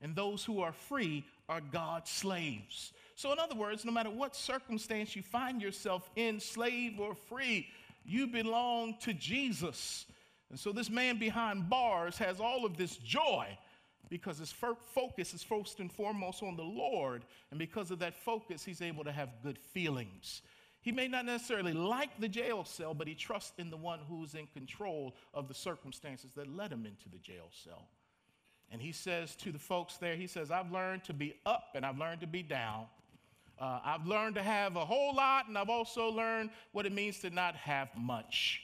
and 0.00 0.14
those 0.14 0.44
who 0.44 0.60
are 0.60 0.72
free 0.72 1.24
are 1.48 1.60
God's 1.60 2.10
slaves. 2.10 2.92
So, 3.16 3.32
in 3.32 3.38
other 3.38 3.54
words, 3.54 3.84
no 3.84 3.92
matter 3.92 4.10
what 4.10 4.34
circumstance 4.34 5.14
you 5.14 5.22
find 5.22 5.60
yourself 5.60 6.08
in, 6.16 6.40
slave 6.40 6.98
or 6.98 7.14
free, 7.14 7.66
you 8.04 8.26
belong 8.26 8.96
to 9.00 9.12
Jesus. 9.12 10.06
And 10.48 10.58
so, 10.58 10.72
this 10.72 10.88
man 10.88 11.18
behind 11.18 11.68
bars 11.68 12.16
has 12.18 12.40
all 12.40 12.64
of 12.64 12.76
this 12.76 12.96
joy 12.96 13.46
because 14.08 14.38
his 14.38 14.52
focus 14.52 15.34
is 15.34 15.42
first 15.42 15.78
and 15.78 15.90
foremost 15.90 16.42
on 16.42 16.56
the 16.56 16.62
Lord. 16.62 17.24
And 17.50 17.58
because 17.58 17.90
of 17.90 18.00
that 18.00 18.14
focus, 18.14 18.64
he's 18.64 18.82
able 18.82 19.04
to 19.04 19.12
have 19.12 19.28
good 19.42 19.58
feelings. 19.58 20.42
He 20.82 20.92
may 20.92 21.08
not 21.08 21.26
necessarily 21.26 21.72
like 21.72 22.18
the 22.18 22.28
jail 22.28 22.64
cell, 22.64 22.94
but 22.94 23.06
he 23.06 23.14
trusts 23.14 23.52
in 23.58 23.70
the 23.70 23.76
one 23.76 24.00
who's 24.08 24.34
in 24.34 24.46
control 24.46 25.14
of 25.34 25.46
the 25.46 25.54
circumstances 25.54 26.30
that 26.36 26.48
led 26.48 26.72
him 26.72 26.86
into 26.86 27.08
the 27.10 27.18
jail 27.18 27.48
cell. 27.50 27.88
And 28.72 28.80
he 28.80 28.92
says 28.92 29.36
to 29.36 29.52
the 29.52 29.58
folks 29.58 29.96
there, 29.96 30.16
he 30.16 30.26
says, 30.26 30.50
I've 30.50 30.72
learned 30.72 31.04
to 31.04 31.12
be 31.12 31.34
up 31.44 31.72
and 31.74 31.84
I've 31.84 31.98
learned 31.98 32.20
to 32.20 32.26
be 32.26 32.42
down. 32.42 32.86
Uh, 33.58 33.80
I've 33.84 34.06
learned 34.06 34.36
to 34.36 34.42
have 34.42 34.76
a 34.76 34.86
whole 34.86 35.14
lot, 35.14 35.48
and 35.48 35.58
I've 35.58 35.68
also 35.68 36.08
learned 36.08 36.48
what 36.72 36.86
it 36.86 36.92
means 36.92 37.18
to 37.18 37.28
not 37.28 37.54
have 37.56 37.88
much. 37.94 38.62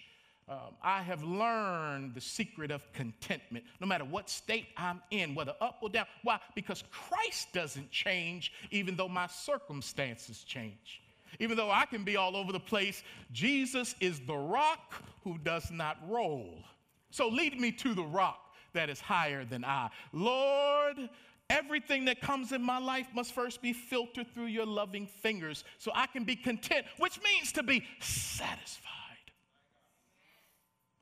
Um, 0.49 0.77
I 0.83 1.03
have 1.03 1.23
learned 1.23 2.15
the 2.15 2.21
secret 2.21 2.71
of 2.71 2.91
contentment, 2.95 3.67
no 3.81 3.87
matter 3.87 4.05
what 4.05 4.31
state 4.31 4.69
I'm 4.77 5.03
in, 5.11 5.35
whether 5.35 5.55
up 5.61 5.81
or 5.83 5.91
down. 5.91 6.07
Why? 6.23 6.39
Because 6.55 6.83
Christ 6.91 7.53
doesn't 7.53 7.91
change, 7.91 8.53
even 8.71 8.97
though 8.97 9.09
my 9.09 9.27
circumstances 9.27 10.45
change. 10.45 11.03
Even 11.39 11.57
though 11.57 11.71
I 11.71 11.85
can 11.87 12.05
be 12.05 12.17
all 12.17 12.37
over 12.37 12.53
the 12.53 12.61
place, 12.61 13.03
Jesus 13.33 13.95
is 14.01 14.21
the 14.27 14.37
rock 14.37 14.95
who 15.25 15.39
does 15.39 15.71
not 15.71 15.99
roll. 16.09 16.65
So 17.11 17.29
lead 17.29 17.61
me 17.61 17.73
to 17.73 17.95
the 17.95 18.05
rock 18.05 18.55
that 18.75 18.91
is 18.91 19.01
higher 19.01 19.45
than 19.45 19.65
I. 19.65 19.91
Lord, 20.13 21.09
everything 21.51 22.05
that 22.07 22.21
comes 22.21 22.53
in 22.53 22.63
my 22.63 22.79
life 22.79 23.09
must 23.15 23.33
first 23.33 23.63
be 23.63 23.73
filtered 23.73 24.33
through 24.35 24.47
your 24.47 24.67
loving 24.67 25.07
fingers 25.07 25.65
so 25.79 25.91
I 25.95 26.07
can 26.07 26.25
be 26.25 26.37
content, 26.37 26.87
which 26.99 27.21
means 27.23 27.53
to 27.53 27.63
be 27.63 27.85
satisfied. 28.01 28.93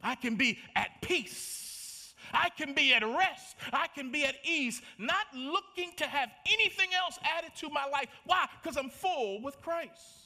I 0.03 0.15
can 0.15 0.37
be 0.37 0.59
at 0.77 1.01
peace. 1.01 2.15
I 2.33 2.49
can 2.51 2.75
be 2.75 2.93
at 2.93 3.03
rest. 3.03 3.57
I 3.73 3.87
can 3.95 4.11
be 4.11 4.25
at 4.25 4.35
ease, 4.45 4.83
not 4.99 5.27
looking 5.35 5.93
to 5.97 6.05
have 6.05 6.31
anything 6.47 6.89
else 6.97 7.19
added 7.23 7.53
to 7.57 7.69
my 7.71 7.87
life. 7.87 8.09
Why? 8.25 8.47
Because 8.63 8.77
I'm 8.77 8.91
full 8.91 9.41
with 9.43 9.61
Christ. 9.61 10.24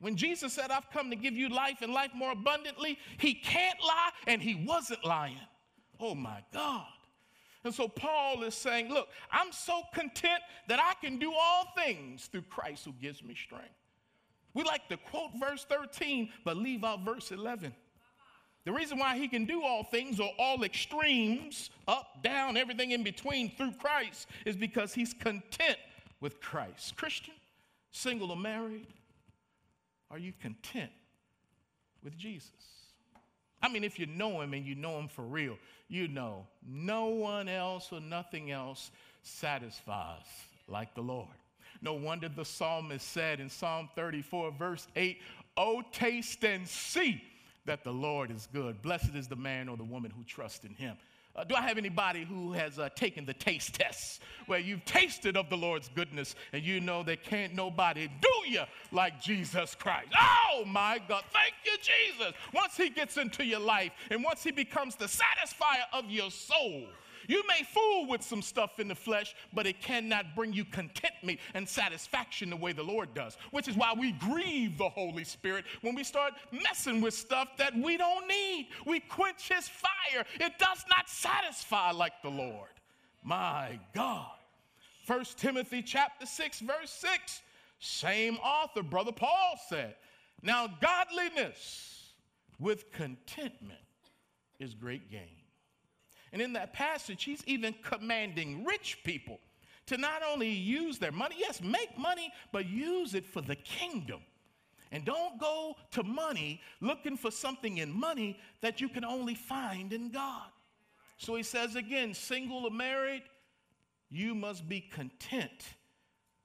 When 0.00 0.16
Jesus 0.16 0.52
said, 0.52 0.70
I've 0.70 0.90
come 0.90 1.10
to 1.10 1.16
give 1.16 1.34
you 1.34 1.48
life 1.48 1.82
and 1.82 1.92
life 1.92 2.10
more 2.14 2.32
abundantly, 2.32 2.98
he 3.18 3.34
can't 3.34 3.78
lie 3.82 4.10
and 4.26 4.40
he 4.40 4.54
wasn't 4.66 5.04
lying. 5.04 5.36
Oh 5.98 6.14
my 6.14 6.42
God. 6.52 6.86
And 7.64 7.74
so 7.74 7.86
Paul 7.86 8.42
is 8.42 8.54
saying, 8.54 8.88
Look, 8.88 9.08
I'm 9.30 9.52
so 9.52 9.82
content 9.92 10.40
that 10.68 10.80
I 10.80 10.94
can 11.04 11.18
do 11.18 11.32
all 11.38 11.66
things 11.76 12.26
through 12.26 12.42
Christ 12.42 12.86
who 12.86 12.92
gives 12.92 13.22
me 13.22 13.34
strength. 13.34 13.68
We 14.54 14.64
like 14.64 14.88
to 14.88 14.96
quote 14.96 15.30
verse 15.38 15.66
13, 15.68 16.30
but 16.44 16.56
leave 16.56 16.82
out 16.82 17.04
verse 17.04 17.30
11. 17.30 17.74
The 18.64 18.72
reason 18.72 18.98
why 18.98 19.16
he 19.16 19.28
can 19.28 19.44
do 19.44 19.62
all 19.62 19.84
things 19.84 20.18
or 20.18 20.30
all 20.38 20.64
extremes, 20.64 21.70
up, 21.86 22.22
down, 22.22 22.56
everything 22.56 22.90
in 22.90 23.02
between 23.02 23.50
through 23.50 23.72
Christ, 23.72 24.28
is 24.44 24.56
because 24.56 24.92
he's 24.92 25.14
content 25.14 25.78
with 26.20 26.40
Christ. 26.40 26.96
Christian, 26.96 27.34
single 27.90 28.30
or 28.30 28.36
married, 28.36 28.86
are 30.10 30.18
you 30.18 30.32
content 30.40 30.90
with 32.02 32.16
Jesus? 32.16 32.50
I 33.62 33.68
mean, 33.68 33.84
if 33.84 33.98
you 33.98 34.06
know 34.06 34.40
him 34.40 34.54
and 34.54 34.64
you 34.64 34.74
know 34.74 34.98
him 34.98 35.08
for 35.08 35.22
real, 35.22 35.58
you 35.88 36.08
know 36.08 36.46
no 36.66 37.06
one 37.06 37.48
else 37.48 37.90
or 37.92 38.00
nothing 38.00 38.50
else 38.50 38.90
satisfies 39.22 40.24
like 40.66 40.94
the 40.94 41.02
Lord. 41.02 41.28
No 41.82 41.94
wonder 41.94 42.28
the 42.28 42.44
psalmist 42.44 43.06
said 43.06 43.40
in 43.40 43.48
Psalm 43.48 43.88
34, 43.94 44.52
verse 44.52 44.86
8, 44.96 45.18
Oh, 45.56 45.82
taste 45.92 46.44
and 46.44 46.66
see 46.66 47.22
that 47.66 47.84
the 47.84 47.92
Lord 47.92 48.30
is 48.30 48.48
good. 48.52 48.80
Blessed 48.82 49.14
is 49.14 49.28
the 49.28 49.36
man 49.36 49.68
or 49.68 49.76
the 49.76 49.84
woman 49.84 50.10
who 50.10 50.24
trusts 50.24 50.64
in 50.64 50.74
him. 50.74 50.96
Uh, 51.36 51.44
do 51.44 51.54
I 51.54 51.62
have 51.62 51.78
anybody 51.78 52.24
who 52.24 52.52
has 52.52 52.78
uh, 52.78 52.88
taken 52.96 53.24
the 53.24 53.34
taste 53.34 53.74
test 53.74 54.20
where 54.46 54.58
you've 54.58 54.84
tasted 54.84 55.36
of 55.36 55.48
the 55.48 55.56
Lord's 55.56 55.88
goodness 55.94 56.34
and 56.52 56.62
you 56.62 56.80
know 56.80 57.04
that 57.04 57.22
can't 57.22 57.54
nobody 57.54 58.08
do 58.20 58.50
you 58.50 58.62
like 58.90 59.22
Jesus 59.22 59.76
Christ? 59.76 60.08
Oh 60.20 60.64
my 60.66 61.00
God, 61.08 61.22
thank 61.32 61.54
you, 61.64 61.76
Jesus. 61.78 62.34
Once 62.52 62.76
He 62.76 62.90
gets 62.90 63.16
into 63.16 63.44
your 63.44 63.60
life 63.60 63.92
and 64.10 64.24
once 64.24 64.42
He 64.42 64.50
becomes 64.50 64.96
the 64.96 65.04
satisfier 65.04 65.84
of 65.92 66.10
your 66.10 66.32
soul, 66.32 66.86
you 67.30 67.44
may 67.46 67.62
fool 67.62 68.08
with 68.08 68.22
some 68.22 68.42
stuff 68.42 68.80
in 68.80 68.88
the 68.88 68.94
flesh, 68.94 69.36
but 69.52 69.64
it 69.64 69.80
cannot 69.80 70.34
bring 70.34 70.52
you 70.52 70.64
contentment 70.64 71.38
and 71.54 71.68
satisfaction 71.68 72.50
the 72.50 72.56
way 72.56 72.72
the 72.72 72.82
Lord 72.82 73.14
does, 73.14 73.38
which 73.52 73.68
is 73.68 73.76
why 73.76 73.94
we 73.96 74.10
grieve 74.10 74.76
the 74.76 74.88
Holy 74.88 75.22
Spirit 75.22 75.64
when 75.82 75.94
we 75.94 76.02
start 76.02 76.32
messing 76.50 77.00
with 77.00 77.14
stuff 77.14 77.56
that 77.56 77.72
we 77.76 77.96
don't 77.96 78.26
need. 78.26 78.66
We 78.84 78.98
quench 78.98 79.48
His 79.48 79.68
fire, 79.68 80.24
it 80.40 80.58
does 80.58 80.84
not 80.90 81.08
satisfy 81.08 81.92
like 81.92 82.20
the 82.20 82.30
Lord. 82.30 82.70
My 83.22 83.78
God. 83.94 84.32
1 85.06 85.24
Timothy 85.36 85.82
chapter 85.82 86.26
6 86.26 86.60
verse 86.60 86.90
6 86.90 87.42
same 87.78 88.36
author 88.36 88.82
brother 88.82 89.10
Paul 89.10 89.58
said 89.68 89.96
now 90.42 90.68
godliness 90.80 92.12
with 92.60 92.92
contentment 92.92 93.80
is 94.60 94.74
great 94.74 95.10
gain 95.10 95.39
and 96.32 96.40
in 96.40 96.52
that 96.54 96.72
passage, 96.72 97.24
he's 97.24 97.42
even 97.46 97.74
commanding 97.82 98.64
rich 98.64 98.98
people 99.04 99.40
to 99.86 99.96
not 99.96 100.22
only 100.22 100.48
use 100.48 100.98
their 100.98 101.12
money, 101.12 101.34
yes, 101.38 101.60
make 101.60 101.98
money, 101.98 102.32
but 102.52 102.68
use 102.68 103.14
it 103.14 103.26
for 103.26 103.40
the 103.40 103.56
kingdom. 103.56 104.20
And 104.92 105.04
don't 105.04 105.40
go 105.40 105.76
to 105.92 106.02
money 106.02 106.60
looking 106.80 107.16
for 107.16 107.30
something 107.30 107.78
in 107.78 107.92
money 107.92 108.38
that 108.60 108.80
you 108.80 108.88
can 108.88 109.04
only 109.04 109.34
find 109.34 109.92
in 109.92 110.10
God. 110.10 110.48
So 111.16 111.34
he 111.34 111.42
says 111.42 111.76
again, 111.76 112.14
single 112.14 112.64
or 112.64 112.70
married, 112.70 113.22
you 114.08 114.34
must 114.34 114.68
be 114.68 114.80
content 114.80 115.74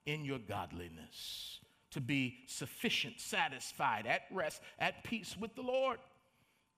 in 0.06 0.26
your 0.26 0.40
godliness, 0.40 1.60
to 1.92 2.02
be 2.02 2.40
sufficient, 2.48 3.20
satisfied, 3.20 4.06
at 4.06 4.24
rest, 4.32 4.62
at 4.80 5.04
peace 5.04 5.36
with 5.40 5.56
the 5.56 5.64
Lord. 5.64 5.98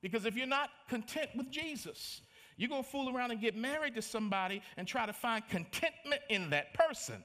Because 0.01 0.25
if 0.25 0.35
you're 0.35 0.47
not 0.47 0.69
content 0.87 1.31
with 1.35 1.49
Jesus, 1.49 2.21
you're 2.57 2.69
going 2.69 2.83
to 2.83 2.89
fool 2.89 3.15
around 3.15 3.31
and 3.31 3.39
get 3.39 3.55
married 3.55 3.95
to 3.95 4.01
somebody 4.01 4.61
and 4.75 4.87
try 4.87 5.05
to 5.05 5.13
find 5.13 5.47
contentment 5.47 6.21
in 6.29 6.49
that 6.49 6.73
person. 6.73 7.23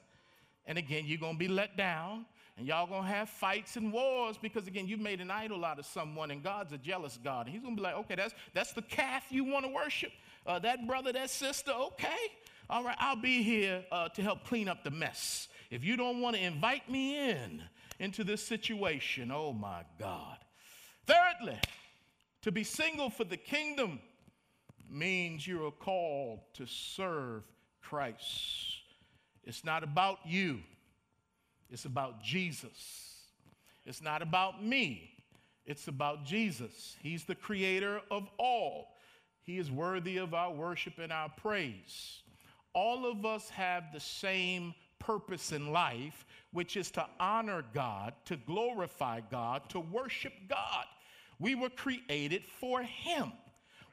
And 0.66 0.78
again, 0.78 1.04
you're 1.06 1.18
going 1.18 1.34
to 1.34 1.38
be 1.38 1.48
let 1.48 1.76
down 1.76 2.26
and 2.58 2.66
y'all 2.66 2.86
going 2.86 3.02
to 3.02 3.08
have 3.08 3.30
fights 3.30 3.76
and 3.76 3.92
wars 3.92 4.36
because 4.40 4.66
again, 4.66 4.86
you've 4.86 5.00
made 5.00 5.20
an 5.20 5.30
idol 5.30 5.64
out 5.64 5.78
of 5.78 5.86
someone 5.86 6.30
and 6.30 6.42
God's 6.42 6.72
a 6.72 6.78
jealous 6.78 7.18
God. 7.22 7.46
And 7.46 7.54
he's 7.54 7.62
going 7.62 7.74
to 7.74 7.80
be 7.80 7.82
like, 7.82 7.96
okay, 7.96 8.14
that's, 8.14 8.34
that's 8.52 8.72
the 8.72 8.82
calf 8.82 9.24
you 9.30 9.44
want 9.44 9.64
to 9.64 9.72
worship. 9.72 10.12
Uh, 10.46 10.58
that 10.60 10.86
brother, 10.86 11.12
that 11.12 11.30
sister, 11.30 11.72
okay. 11.72 12.08
All 12.68 12.84
right, 12.84 12.96
I'll 13.00 13.16
be 13.16 13.42
here 13.42 13.84
uh, 13.90 14.08
to 14.10 14.22
help 14.22 14.44
clean 14.44 14.68
up 14.68 14.84
the 14.84 14.90
mess. 14.90 15.48
If 15.70 15.82
you 15.82 15.96
don't 15.96 16.20
want 16.20 16.36
to 16.36 16.42
invite 16.42 16.90
me 16.90 17.30
in 17.30 17.62
into 17.98 18.22
this 18.22 18.44
situation, 18.46 19.30
oh 19.32 19.52
my 19.52 19.82
God. 19.98 20.36
Thirdly, 21.06 21.58
to 22.42 22.52
be 22.52 22.64
single 22.64 23.10
for 23.10 23.24
the 23.24 23.36
kingdom 23.36 24.00
means 24.92 25.46
you 25.46 25.66
are 25.66 25.70
called 25.70 26.40
to 26.54 26.66
serve 26.66 27.44
Christ. 27.80 28.82
It's 29.44 29.64
not 29.64 29.82
about 29.82 30.18
you, 30.24 30.60
it's 31.70 31.84
about 31.84 32.22
Jesus. 32.22 33.08
It's 33.84 34.00
not 34.00 34.22
about 34.22 34.64
me, 34.64 35.10
it's 35.66 35.88
about 35.88 36.24
Jesus. 36.24 36.96
He's 37.02 37.24
the 37.24 37.34
creator 37.34 38.00
of 38.10 38.28
all. 38.38 38.96
He 39.42 39.58
is 39.58 39.72
worthy 39.72 40.18
of 40.18 40.34
our 40.34 40.52
worship 40.52 40.98
and 40.98 41.12
our 41.12 41.28
praise. 41.28 42.22
All 42.74 43.10
of 43.10 43.26
us 43.26 43.50
have 43.50 43.92
the 43.92 44.00
same 44.00 44.72
purpose 45.00 45.50
in 45.50 45.72
life, 45.72 46.24
which 46.52 46.76
is 46.76 46.92
to 46.92 47.04
honor 47.18 47.64
God, 47.74 48.14
to 48.26 48.36
glorify 48.36 49.20
God, 49.30 49.68
to 49.70 49.80
worship 49.80 50.32
God. 50.48 50.84
We 51.40 51.56
were 51.56 51.70
created 51.70 52.44
for 52.60 52.82
Him. 52.82 53.32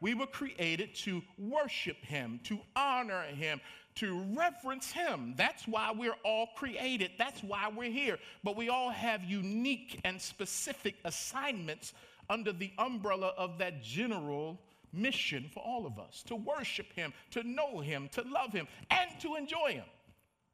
We 0.02 0.14
were 0.14 0.28
created 0.28 0.96
to 0.96 1.22
worship 1.38 1.98
Him, 2.04 2.40
to 2.46 2.60
honor 2.76 3.24
Him, 3.24 3.60
to 3.96 4.24
reverence 4.34 4.92
Him. 4.92 5.34
That's 5.38 5.68
why 5.68 5.92
we're 5.96 6.16
all 6.24 6.48
created. 6.56 7.12
That's 7.18 7.44
why 7.44 7.70
we're 7.76 7.92
here. 7.92 8.18
But 8.44 8.56
we 8.56 8.70
all 8.70 8.92
have 8.92 9.24
unique 9.24 10.00
and 10.06 10.22
specific 10.22 10.96
assignments 11.04 11.94
under 12.30 12.54
the 12.54 12.72
umbrella 12.78 13.34
of 13.38 13.58
that 13.58 13.82
general 13.82 14.60
mission 14.94 15.50
for 15.54 15.62
all 15.62 15.86
of 15.86 16.00
us 16.00 16.24
to 16.28 16.36
worship 16.36 16.94
Him, 16.94 17.14
to 17.32 17.44
know 17.44 17.80
Him, 17.80 18.10
to 18.14 18.22
love 18.24 18.54
Him, 18.54 18.68
and 18.90 19.10
to 19.22 19.36
enjoy 19.36 19.74
Him. 19.74 19.86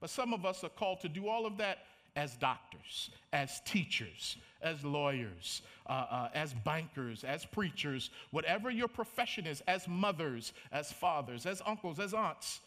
But 0.01 0.09
some 0.09 0.33
of 0.33 0.45
us 0.45 0.63
are 0.63 0.69
called 0.69 1.01
to 1.01 1.09
do 1.09 1.27
all 1.27 1.45
of 1.45 1.57
that 1.57 1.79
as 2.15 2.35
doctors, 2.35 3.09
as 3.33 3.61
teachers, 3.65 4.37
as 4.61 4.83
lawyers, 4.83 5.61
uh, 5.87 6.05
uh, 6.09 6.29
as 6.33 6.53
bankers, 6.53 7.23
as 7.23 7.45
preachers, 7.45 8.09
whatever 8.31 8.69
your 8.69 8.87
profession 8.87 9.45
is, 9.45 9.61
as 9.67 9.87
mothers, 9.87 10.53
as 10.71 10.91
fathers, 10.91 11.45
as 11.45 11.61
uncles, 11.65 11.99
as 11.99 12.13
aunts, 12.13 12.61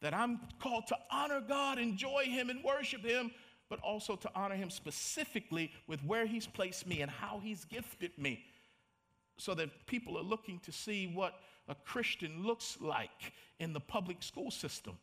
that 0.00 0.14
I'm 0.14 0.40
called 0.60 0.86
to 0.88 0.96
honor 1.10 1.42
God, 1.46 1.78
enjoy 1.78 2.24
Him, 2.24 2.50
and 2.50 2.62
worship 2.64 3.02
Him, 3.02 3.30
but 3.68 3.80
also 3.80 4.16
to 4.16 4.30
honor 4.34 4.54
Him 4.54 4.70
specifically 4.70 5.70
with 5.86 6.02
where 6.04 6.26
He's 6.26 6.46
placed 6.46 6.86
me 6.86 7.02
and 7.02 7.10
how 7.10 7.40
He's 7.42 7.64
gifted 7.64 8.12
me. 8.18 8.44
So 9.38 9.54
that 9.54 9.86
people 9.86 10.16
are 10.16 10.22
looking 10.22 10.60
to 10.60 10.72
see 10.72 11.06
what 11.06 11.40
a 11.68 11.74
Christian 11.74 12.44
looks 12.46 12.78
like 12.80 13.32
in 13.58 13.72
the 13.72 13.80
public 13.80 14.22
school 14.22 14.50
system. 14.50 14.96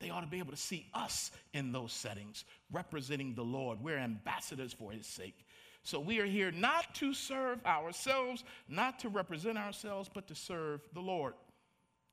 They 0.00 0.10
ought 0.10 0.22
to 0.22 0.26
be 0.26 0.38
able 0.38 0.52
to 0.52 0.56
see 0.56 0.86
us 0.94 1.30
in 1.52 1.72
those 1.72 1.92
settings, 1.92 2.44
representing 2.72 3.34
the 3.34 3.42
Lord. 3.44 3.82
We're 3.82 3.98
ambassadors 3.98 4.72
for 4.72 4.90
His 4.90 5.06
sake. 5.06 5.46
So 5.82 6.00
we 6.00 6.20
are 6.20 6.26
here 6.26 6.50
not 6.50 6.94
to 6.96 7.14
serve 7.14 7.64
ourselves, 7.64 8.44
not 8.68 8.98
to 9.00 9.08
represent 9.08 9.58
ourselves, 9.58 10.10
but 10.12 10.26
to 10.28 10.34
serve 10.34 10.80
the 10.94 11.00
Lord. 11.00 11.34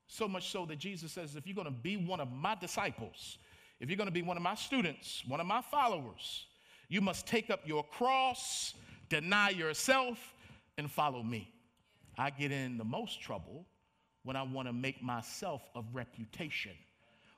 So 0.08 0.28
much 0.28 0.50
so 0.52 0.66
that 0.66 0.80
Jesus 0.80 1.12
says, 1.12 1.36
if 1.36 1.46
you're 1.46 1.56
going 1.56 1.66
to 1.66 1.72
be 1.72 1.98
one 1.98 2.20
of 2.20 2.32
my 2.32 2.56
disciples, 2.56 3.38
if 3.80 3.90
you're 3.90 3.98
going 3.98 4.08
to 4.08 4.14
be 4.14 4.22
one 4.22 4.38
of 4.38 4.44
my 4.44 4.56
students, 4.56 5.24
one 5.28 5.40
of 5.40 5.48
my 5.48 5.62
followers, 5.62 6.46
you 6.90 7.02
must 7.02 7.28
take 7.28 7.50
up 7.50 7.62
your 7.66 7.84
cross, 7.84 8.74
deny 9.10 9.50
yourself, 9.50 10.18
and 10.78 10.90
follow 10.90 11.24
me. 11.24 11.54
I 12.18 12.30
get 12.30 12.52
in 12.52 12.78
the 12.78 12.86
most 12.86 13.22
trouble 13.22 13.66
when 14.24 14.36
I 14.36 14.44
want 14.44 14.68
to 14.68 14.74
make 14.74 15.04
myself 15.04 15.62
of 15.76 15.86
reputation. 15.94 16.72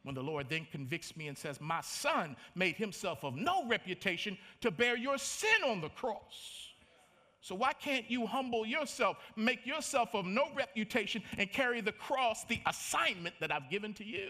When 0.03 0.15
the 0.15 0.24
Lord 0.24 0.48
then 0.50 0.65
convicts 0.72 1.18
me 1.18 1.27
and 1.27 1.38
says, 1.38 1.60
My 1.60 1.82
son 1.82 2.36
made 2.56 2.75
himself 2.75 3.24
of 3.24 3.36
no 3.36 3.67
reputation 3.67 4.38
to 4.62 4.71
bear 4.71 4.95
your 4.97 5.17
sin 5.17 5.63
on 5.67 5.82
the 5.82 5.89
cross. 5.89 6.67
So 7.41 7.56
why 7.56 7.73
can't 7.73 8.10
you 8.10 8.26
humble 8.26 8.65
yourself, 8.65 9.17
make 9.36 9.65
yourself 9.65 10.13
of 10.13 10.26
no 10.26 10.47
reputation, 10.56 11.23
and 11.38 11.52
carry 11.52 11.82
the 11.82 11.91
cross, 11.91 12.43
the 12.45 12.60
assignment 12.65 13.36
that 13.39 13.52
I've 13.52 13.69
given 13.69 13.93
to 13.95 14.06
you? 14.06 14.30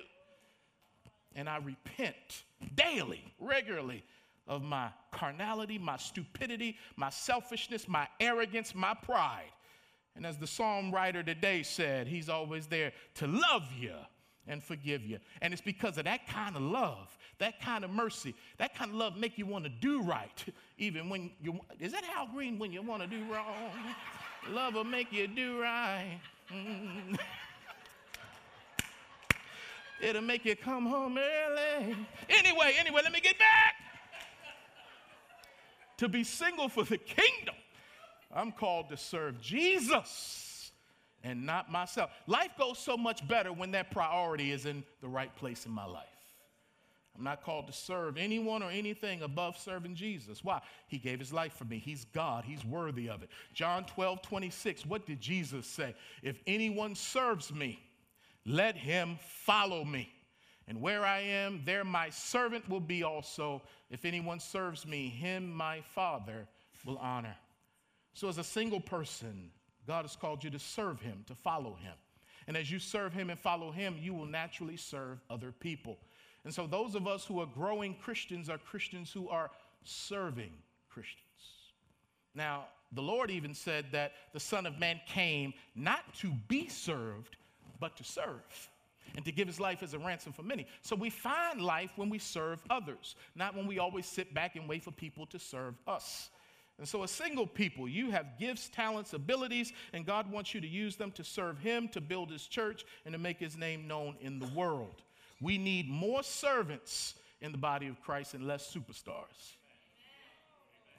And 1.36 1.48
I 1.48 1.58
repent 1.58 2.44
daily, 2.76 3.24
regularly 3.40 4.04
of 4.48 4.64
my 4.64 4.90
carnality, 5.12 5.78
my 5.78 5.98
stupidity, 5.98 6.78
my 6.96 7.10
selfishness, 7.10 7.88
my 7.88 8.08
arrogance, 8.20 8.74
my 8.74 8.96
pride. 8.96 9.52
And 10.16 10.26
as 10.26 10.38
the 10.38 10.48
psalm 10.48 10.92
writer 10.92 11.22
today 11.22 11.62
said, 11.62 12.08
he's 12.08 12.30
always 12.30 12.66
there 12.66 12.92
to 13.16 13.28
love 13.28 13.64
you 13.78 13.94
and 14.48 14.64
forgive 14.64 15.06
you. 15.06 15.20
And 15.42 15.54
it's 15.54 15.62
because 15.62 15.98
of 15.98 16.06
that 16.06 16.28
kind 16.28 16.56
of 16.56 16.62
love, 16.62 17.18
that 17.40 17.62
kind 17.62 17.84
of 17.84 17.92
mercy, 17.92 18.36
that 18.58 18.76
kind 18.76 18.92
of 18.92 18.98
love 18.98 19.18
make 19.18 19.38
you 19.38 19.46
want 19.46 19.66
to 19.66 19.70
do 19.70 20.02
right, 20.02 20.44
even 20.78 21.10
when 21.10 21.32
you. 21.42 21.60
Is 21.80 21.92
that 21.92 22.04
Al 22.16 22.28
Green 22.28 22.60
when 22.60 22.72
you 22.72 22.82
want 22.82 23.02
to 23.02 23.08
do 23.08 23.24
wrong? 23.32 23.72
love 24.50 24.74
will 24.74 24.84
make 24.84 25.12
you 25.12 25.28
do 25.28 25.62
right. 25.62 26.20
Mm. 26.52 27.18
It'll 30.02 30.22
make 30.22 30.46
you 30.46 30.56
come 30.56 30.86
home 30.86 31.18
early. 31.18 31.96
Anyway, 32.30 32.74
anyway, 32.80 33.02
let 33.04 33.12
me 33.12 33.20
get 33.20 33.38
back. 33.38 33.76
to 35.98 36.08
be 36.08 36.24
single 36.24 36.70
for 36.70 36.86
the 36.86 36.98
kingdom, 36.98 37.56
I'm 38.34 38.54
called 38.54 38.88
to 38.90 38.98
serve 38.98 39.42
Jesus 39.42 40.49
and 41.24 41.46
not 41.46 41.72
myself. 41.72 42.12
Life 42.28 42.52
goes 42.58 42.78
so 42.78 42.98
much 42.98 43.28
better 43.28 43.52
when 43.52 43.72
that 43.72 43.92
priority 43.92 44.52
is 44.52 44.66
in 44.66 44.84
the 45.02 45.08
right 45.08 45.36
place 45.36 45.66
in 45.66 45.72
my 45.72 45.86
life. 45.86 46.06
I'm 47.20 47.26
not 47.26 47.44
called 47.44 47.68
to 47.68 47.74
serve 47.74 48.18
anyone 48.18 48.64
or 48.64 48.72
anything 48.72 49.24
above 49.24 49.58
serving 49.58 49.96
Jesus. 49.96 50.42
Why? 50.42 50.62
He 50.88 50.98
gave 50.98 51.20
his 51.20 51.34
life 51.34 51.52
for 51.54 51.66
me. 51.66 51.78
He's 51.78 52.06
God. 52.06 52.46
He's 52.46 52.64
worthy 52.64 53.10
of 53.10 53.24
it. 53.24 53.30
John 53.54 53.84
12, 53.84 54.22
26. 54.22 54.86
What 54.86 55.06
did 55.06 55.20
Jesus 55.20 55.68
say? 55.68 55.96
If 56.24 56.40
anyone 56.48 56.96
serves 56.96 57.54
me, 57.54 57.80
let 58.46 58.78
him 58.78 59.20
follow 59.22 59.84
me. 59.84 60.10
And 60.70 60.80
where 60.82 61.04
I 61.04 61.20
am, 61.20 61.62
there 61.66 61.84
my 61.84 62.10
servant 62.10 62.70
will 62.70 62.80
be 62.80 63.04
also. 63.04 63.64
If 63.90 64.06
anyone 64.06 64.40
serves 64.40 64.86
me, 64.86 65.10
him 65.10 65.52
my 65.52 65.82
Father 65.82 66.48
will 66.86 67.00
honor. 67.00 67.36
So, 68.14 68.30
as 68.30 68.38
a 68.38 68.44
single 68.44 68.80
person, 68.80 69.52
God 69.90 70.06
has 70.06 70.16
called 70.16 70.44
you 70.44 70.52
to 70.52 70.60
serve 70.60 71.02
Him, 71.02 71.24
to 71.26 71.34
follow 71.34 71.76
Him. 71.82 71.96
And 72.46 72.56
as 72.56 72.70
you 72.70 72.78
serve 72.78 73.12
Him 73.12 73.32
and 73.32 73.40
follow 73.40 73.72
Him, 73.72 73.98
you 74.00 74.14
will 74.14 74.28
naturally 74.28 74.78
serve 74.78 75.18
other 75.32 75.52
people. 75.52 75.98
And 76.46 76.54
so, 76.54 76.68
those 76.68 76.94
of 76.94 77.08
us 77.08 77.26
who 77.26 77.40
are 77.40 77.48
growing 77.48 77.96
Christians 77.96 78.52
are 78.52 78.60
Christians 78.60 79.12
who 79.12 79.28
are 79.30 79.50
serving 79.84 80.52
Christians. 80.92 81.24
Now, 82.36 82.66
the 82.92 83.02
Lord 83.02 83.32
even 83.32 83.56
said 83.56 83.88
that 83.92 84.12
the 84.32 84.40
Son 84.40 84.68
of 84.68 84.78
Man 84.78 85.02
came 85.08 85.56
not 85.76 86.14
to 86.20 86.34
be 86.48 86.68
served, 86.68 87.38
but 87.80 87.98
to 87.98 88.04
serve 88.04 88.70
and 89.16 89.26
to 89.26 89.32
give 89.32 89.48
his 89.48 89.60
life 89.60 89.82
as 89.82 89.96
a 89.96 90.00
ransom 90.00 90.34
for 90.34 90.44
many. 90.44 90.68
So 90.84 90.96
we 90.96 91.10
find 91.10 91.64
life 91.64 91.94
when 91.96 92.12
we 92.12 92.20
serve 92.20 92.62
others, 92.70 93.16
not 93.36 93.56
when 93.56 93.66
we 93.66 93.80
always 93.80 94.06
sit 94.06 94.36
back 94.36 94.56
and 94.56 94.70
wait 94.70 94.84
for 94.84 94.92
people 94.92 95.26
to 95.26 95.40
serve 95.40 95.74
us. 95.88 96.30
And 96.80 96.88
so, 96.88 97.04
as 97.04 97.12
single 97.12 97.46
people, 97.46 97.90
you 97.90 98.10
have 98.12 98.40
gifts, 98.40 98.70
talents, 98.70 99.14
abilities, 99.14 99.74
and 99.92 100.06
God 100.06 100.32
wants 100.32 100.54
you 100.54 100.62
to 100.62 100.68
use 100.68 100.96
them 100.96 101.12
to 101.12 101.26
serve 101.26 101.60
Him, 101.60 101.90
to 101.90 102.00
build 102.00 102.32
His 102.32 102.48
church, 102.48 102.86
and 103.06 103.12
to 103.12 103.20
make 103.20 103.38
His 103.38 103.58
name 103.58 103.88
known 103.88 104.16
in 104.22 104.40
the 104.40 104.48
world. 104.48 105.04
We 105.42 105.58
need 105.58 105.90
more 105.90 106.24
servants 106.24 107.16
in 107.42 107.52
the 107.52 107.58
body 107.58 107.88
of 107.88 108.02
Christ 108.02 108.34
and 108.34 108.48
less 108.48 108.74
superstars. 108.74 109.56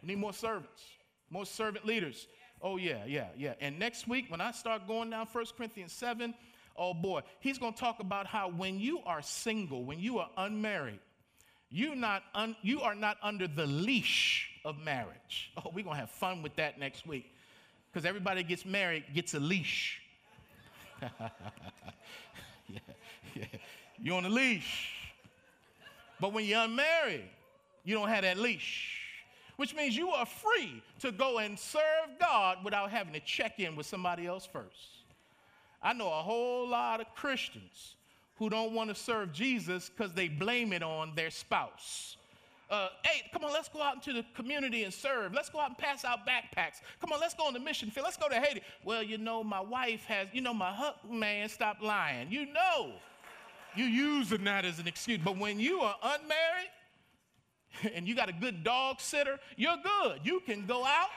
We 0.03 0.09
need 0.09 0.19
more 0.19 0.35
servants, 0.35 0.83
more 1.31 1.47
servant 1.47 1.87
leaders. 1.87 2.27
Oh, 2.61 2.77
yeah, 2.77 3.05
yeah, 3.07 3.29
yeah. 3.37 3.55
And 3.61 3.79
next 3.79 4.07
week, 4.07 4.27
when 4.31 4.43
I 4.43 4.51
start 4.51 4.87
going 4.87 5.09
down 5.11 5.27
1 5.33 5.45
Corinthians 5.57 5.93
7, 5.93 6.35
oh 6.77 6.93
boy, 6.93 7.23
he's 7.41 7.59
going 7.59 7.73
to 7.73 7.79
talk 7.79 8.01
about 8.01 8.27
how 8.27 8.51
when 8.51 8.79
you 8.79 9.01
are 9.07 9.23
single, 9.23 9.85
when 9.85 9.99
you 9.99 10.19
are 10.19 10.29
unmarried, 10.37 11.01
you, 11.71 11.95
not 11.95 12.23
un, 12.35 12.57
you 12.63 12.81
are 12.81 12.95
not 12.95 13.17
under 13.23 13.47
the 13.47 13.67
leash 13.67 14.49
of 14.65 14.79
marriage. 14.79 15.53
Oh, 15.57 15.71
we're 15.73 15.85
going 15.85 15.97
to 15.97 16.01
have 16.01 16.11
fun 16.11 16.43
with 16.43 16.57
that 16.57 16.79
next 16.79 17.07
week 17.07 17.33
because 17.91 18.05
everybody 18.05 18.43
gets 18.43 18.65
married 18.65 19.05
gets 19.15 19.35
a 19.35 19.41
leash. 19.41 20.01
yeah, 21.03 22.79
yeah. 23.35 23.45
You're 24.03 24.17
on 24.17 24.25
a 24.25 24.31
leash. 24.31 24.97
But 26.21 26.33
when 26.33 26.45
you're 26.45 26.61
unmarried, 26.61 27.25
you 27.85 27.95
don't 27.95 28.09
have 28.09 28.23
that 28.23 28.37
leash, 28.37 29.01
which 29.57 29.75
means 29.75 29.97
you 29.97 30.11
are 30.11 30.27
free 30.27 30.83
to 31.01 31.13
go 31.13 31.39
and 31.39 31.59
serve 31.59 31.83
God 32.19 32.59
without 32.63 32.91
having 32.91 33.15
to 33.15 33.21
check 33.21 33.59
in 33.59 33.75
with 33.77 33.87
somebody 33.87 34.27
else 34.27 34.47
first. 34.47 35.05
I 35.83 35.95
know 35.95 36.09
a 36.09 36.23
whole 36.23 36.69
lot 36.69 37.01
of 37.01 37.15
Christians 37.15 37.95
who 38.41 38.49
don't 38.49 38.73
want 38.73 38.89
to 38.89 38.95
serve 38.95 39.33
Jesus 39.33 39.91
because 39.91 40.15
they 40.15 40.27
blame 40.27 40.73
it 40.73 40.83
on 40.83 41.13
their 41.15 41.31
spouse 41.31 42.17
Uh, 42.71 42.89
hey, 43.03 43.29
come 43.33 43.45
on, 43.45 43.53
let's 43.53 43.69
go 43.69 43.83
out 43.83 43.97
into 43.97 44.13
the 44.13 44.25
community 44.33 44.85
and 44.85 44.95
serve. 44.95 45.35
Let's 45.35 45.51
go 45.51 45.59
out 45.59 45.71
and 45.71 45.79
pass 45.79 46.05
out 46.05 46.21
backpacks. 46.25 46.81
Come 47.01 47.13
on, 47.13 47.19
let's 47.19 47.35
go 47.35 47.45
on 47.45 47.53
the 47.53 47.59
mission 47.59 47.91
field. 47.91 48.05
Let's 48.05 48.17
go 48.17 48.29
to 48.29 48.37
Haiti. 48.37 48.63
Well, 48.85 49.03
you 49.03 49.19
know, 49.19 49.43
my 49.43 49.61
wife 49.61 50.05
has, 50.05 50.29
you 50.33 50.41
know, 50.41 50.55
my 50.55 50.71
husband, 50.71 51.19
man, 51.19 51.49
stop 51.49 51.79
lying. 51.83 52.31
You 52.31 52.47
know, 52.47 52.93
you 53.75 53.87
using 53.87 54.45
that 54.45 54.65
as 54.65 54.79
an 54.79 54.87
excuse. 54.87 55.19
But 55.23 55.37
when 55.37 55.59
you 55.59 55.81
are 55.81 55.97
unmarried 56.01 56.71
and 57.97 58.07
you 58.07 58.15
got 58.15 58.29
a 58.29 58.33
good 58.33 58.63
dog 58.63 59.01
sitter, 59.01 59.41
you're 59.57 59.79
good. 59.83 60.21
You 60.23 60.41
can 60.47 60.65
go 60.65 60.85
out 60.85 61.11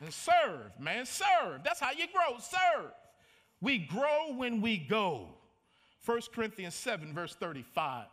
and 0.00 0.12
serve, 0.12 0.72
man, 0.80 1.06
serve. 1.06 1.62
That's 1.62 1.78
how 1.78 1.92
you 1.92 2.06
grow, 2.12 2.38
serve. 2.40 2.90
We 3.64 3.78
grow 3.78 4.34
when 4.34 4.60
we 4.60 4.76
go. 4.76 5.28
1 6.04 6.20
Corinthians 6.34 6.74
7, 6.74 7.14
verse 7.14 7.34
35. 7.34 8.04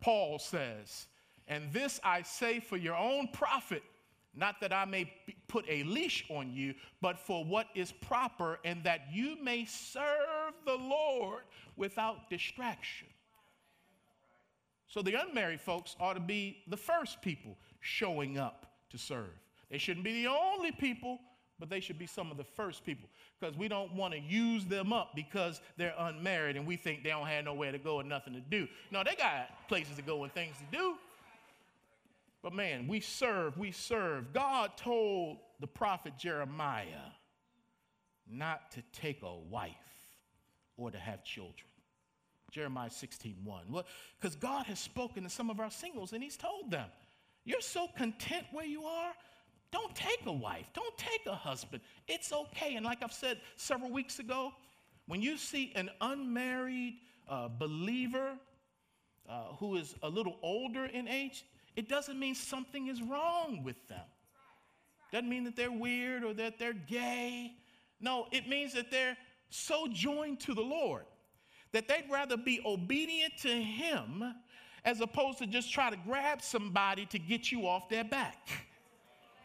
Paul 0.00 0.40
says, 0.40 1.06
And 1.46 1.72
this 1.72 2.00
I 2.02 2.22
say 2.22 2.58
for 2.58 2.76
your 2.76 2.96
own 2.96 3.28
profit, 3.28 3.84
not 4.34 4.60
that 4.60 4.72
I 4.72 4.84
may 4.84 5.12
put 5.46 5.64
a 5.68 5.84
leash 5.84 6.24
on 6.28 6.52
you, 6.52 6.74
but 7.00 7.20
for 7.20 7.44
what 7.44 7.68
is 7.76 7.92
proper, 7.92 8.58
and 8.64 8.82
that 8.82 9.02
you 9.12 9.40
may 9.40 9.64
serve 9.64 10.54
the 10.66 10.74
Lord 10.74 11.44
without 11.76 12.28
distraction. 12.28 13.06
So 14.88 15.02
the 15.02 15.14
unmarried 15.14 15.60
folks 15.60 15.94
ought 16.00 16.14
to 16.14 16.20
be 16.20 16.64
the 16.66 16.76
first 16.76 17.22
people 17.22 17.56
showing 17.78 18.38
up 18.38 18.66
to 18.90 18.98
serve. 18.98 19.30
They 19.70 19.78
shouldn't 19.78 20.04
be 20.04 20.24
the 20.24 20.30
only 20.30 20.72
people, 20.72 21.20
but 21.58 21.70
they 21.70 21.80
should 21.80 21.98
be 21.98 22.06
some 22.06 22.30
of 22.30 22.36
the 22.36 22.44
first 22.44 22.84
people 22.84 23.08
because 23.40 23.56
we 23.56 23.68
don't 23.68 23.92
want 23.94 24.12
to 24.12 24.20
use 24.20 24.64
them 24.66 24.92
up 24.92 25.12
because 25.14 25.60
they're 25.76 25.94
unmarried 25.98 26.56
and 26.56 26.66
we 26.66 26.76
think 26.76 27.02
they 27.02 27.10
don't 27.10 27.26
have 27.26 27.44
nowhere 27.44 27.72
to 27.72 27.78
go 27.78 28.00
and 28.00 28.08
nothing 28.08 28.34
to 28.34 28.40
do. 28.40 28.68
No, 28.90 29.02
they 29.02 29.14
got 29.14 29.68
places 29.68 29.96
to 29.96 30.02
go 30.02 30.24
and 30.24 30.32
things 30.32 30.56
to 30.58 30.76
do. 30.76 30.94
But 32.42 32.52
man, 32.52 32.86
we 32.86 33.00
serve, 33.00 33.56
we 33.58 33.72
serve. 33.72 34.32
God 34.32 34.76
told 34.76 35.38
the 35.60 35.66
prophet 35.66 36.14
Jeremiah 36.18 37.10
not 38.30 38.70
to 38.72 38.82
take 38.92 39.22
a 39.22 39.34
wife 39.34 39.72
or 40.76 40.90
to 40.90 40.98
have 40.98 41.24
children. 41.24 41.54
Jeremiah 42.50 42.90
16, 42.90 43.36
1. 43.44 43.84
Because 44.20 44.36
God 44.36 44.66
has 44.66 44.78
spoken 44.78 45.24
to 45.24 45.30
some 45.30 45.50
of 45.50 45.60
our 45.60 45.70
singles 45.70 46.12
and 46.12 46.22
he's 46.22 46.36
told 46.36 46.70
them, 46.70 46.88
You're 47.44 47.60
so 47.60 47.88
content 47.96 48.46
where 48.52 48.66
you 48.66 48.84
are 48.84 49.12
don't 49.76 49.94
take 49.94 50.24
a 50.24 50.32
wife, 50.32 50.70
don't 50.72 50.96
take 50.96 51.26
a 51.26 51.34
husband. 51.34 51.82
It's 52.08 52.32
okay. 52.32 52.76
And 52.76 52.86
like 52.86 53.02
I've 53.02 53.12
said 53.12 53.40
several 53.56 53.90
weeks 53.90 54.18
ago, 54.18 54.52
when 55.06 55.20
you 55.20 55.36
see 55.36 55.70
an 55.76 55.90
unmarried 56.00 56.94
uh, 57.28 57.48
believer 57.48 58.38
uh, 59.28 59.42
who 59.58 59.76
is 59.76 59.94
a 60.02 60.08
little 60.08 60.38
older 60.42 60.86
in 60.86 61.06
age, 61.08 61.44
it 61.76 61.90
doesn't 61.90 62.18
mean 62.18 62.34
something 62.34 62.86
is 62.86 63.02
wrong 63.02 63.62
with 63.64 63.76
them. 63.88 64.06
Doesn't 65.12 65.28
mean 65.28 65.44
that 65.44 65.56
they're 65.56 65.70
weird 65.70 66.24
or 66.24 66.32
that 66.32 66.58
they're 66.58 66.72
gay. 66.72 67.52
No, 68.00 68.28
it 68.32 68.48
means 68.48 68.72
that 68.72 68.90
they're 68.90 69.16
so 69.50 69.88
joined 69.92 70.40
to 70.40 70.54
the 70.54 70.62
Lord 70.62 71.04
that 71.72 71.86
they'd 71.86 72.10
rather 72.10 72.38
be 72.38 72.62
obedient 72.64 73.36
to 73.42 73.50
Him 73.50 74.24
as 74.86 75.02
opposed 75.02 75.36
to 75.38 75.46
just 75.46 75.70
try 75.70 75.90
to 75.90 75.96
grab 76.06 76.40
somebody 76.40 77.04
to 77.06 77.18
get 77.18 77.52
you 77.52 77.66
off 77.66 77.90
their 77.90 78.04
back 78.04 78.48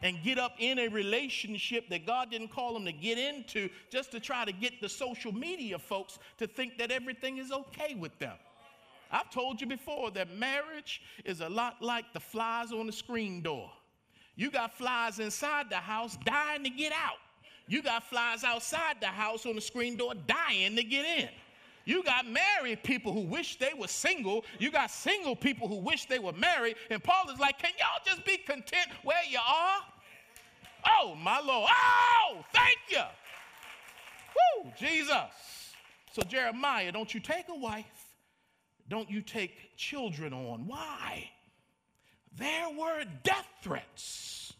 and 0.02 0.22
get 0.22 0.38
up 0.38 0.52
in 0.58 0.78
a 0.78 0.88
relationship 0.88 1.88
that 1.88 2.06
God 2.06 2.30
didn't 2.30 2.48
call 2.48 2.74
them 2.74 2.84
to 2.84 2.92
get 2.92 3.18
into 3.18 3.68
just 3.90 4.10
to 4.12 4.20
try 4.20 4.44
to 4.44 4.52
get 4.52 4.80
the 4.80 4.88
social 4.88 5.32
media 5.32 5.78
folks 5.78 6.18
to 6.38 6.46
think 6.46 6.78
that 6.78 6.90
everything 6.90 7.38
is 7.38 7.52
okay 7.52 7.94
with 7.94 8.16
them. 8.18 8.36
I've 9.10 9.30
told 9.30 9.60
you 9.60 9.66
before 9.66 10.10
that 10.12 10.36
marriage 10.36 11.02
is 11.24 11.40
a 11.40 11.48
lot 11.48 11.82
like 11.82 12.06
the 12.14 12.20
flies 12.20 12.72
on 12.72 12.86
the 12.86 12.92
screen 12.92 13.42
door. 13.42 13.70
You 14.34 14.50
got 14.50 14.72
flies 14.72 15.18
inside 15.18 15.68
the 15.68 15.76
house 15.76 16.16
dying 16.24 16.64
to 16.64 16.70
get 16.70 16.92
out. 16.92 17.18
You 17.68 17.82
got 17.82 18.04
flies 18.04 18.42
outside 18.42 18.96
the 19.00 19.06
house 19.06 19.46
on 19.46 19.54
the 19.54 19.60
screen 19.60 19.96
door 19.96 20.14
dying 20.26 20.74
to 20.76 20.82
get 20.82 21.04
in. 21.04 21.28
You 21.84 22.02
got 22.04 22.26
married 22.26 22.82
people 22.82 23.12
who 23.12 23.20
wish 23.20 23.58
they 23.58 23.72
were 23.76 23.88
single. 23.88 24.44
You 24.58 24.70
got 24.70 24.90
single 24.90 25.34
people 25.34 25.68
who 25.68 25.76
wish 25.76 26.06
they 26.06 26.18
were 26.18 26.32
married. 26.32 26.76
And 26.90 27.02
Paul 27.02 27.28
is 27.32 27.38
like, 27.40 27.58
can 27.58 27.72
y'all 27.78 28.00
just 28.04 28.24
be 28.24 28.36
content 28.38 28.86
where 29.02 29.22
you 29.28 29.38
are? 29.38 29.80
Oh, 30.86 31.14
my 31.14 31.40
Lord. 31.40 31.70
Oh, 31.72 32.44
thank 32.52 32.78
you. 32.90 33.02
Woo, 34.64 34.72
Jesus. 34.78 35.74
So, 36.12 36.22
Jeremiah, 36.22 36.92
don't 36.92 37.12
you 37.12 37.20
take 37.20 37.48
a 37.48 37.54
wife. 37.54 37.86
Don't 38.88 39.10
you 39.10 39.22
take 39.22 39.76
children 39.76 40.32
on. 40.32 40.66
Why? 40.66 41.30
There 42.36 42.68
were 42.70 43.04
death 43.22 43.48
threats 43.62 44.52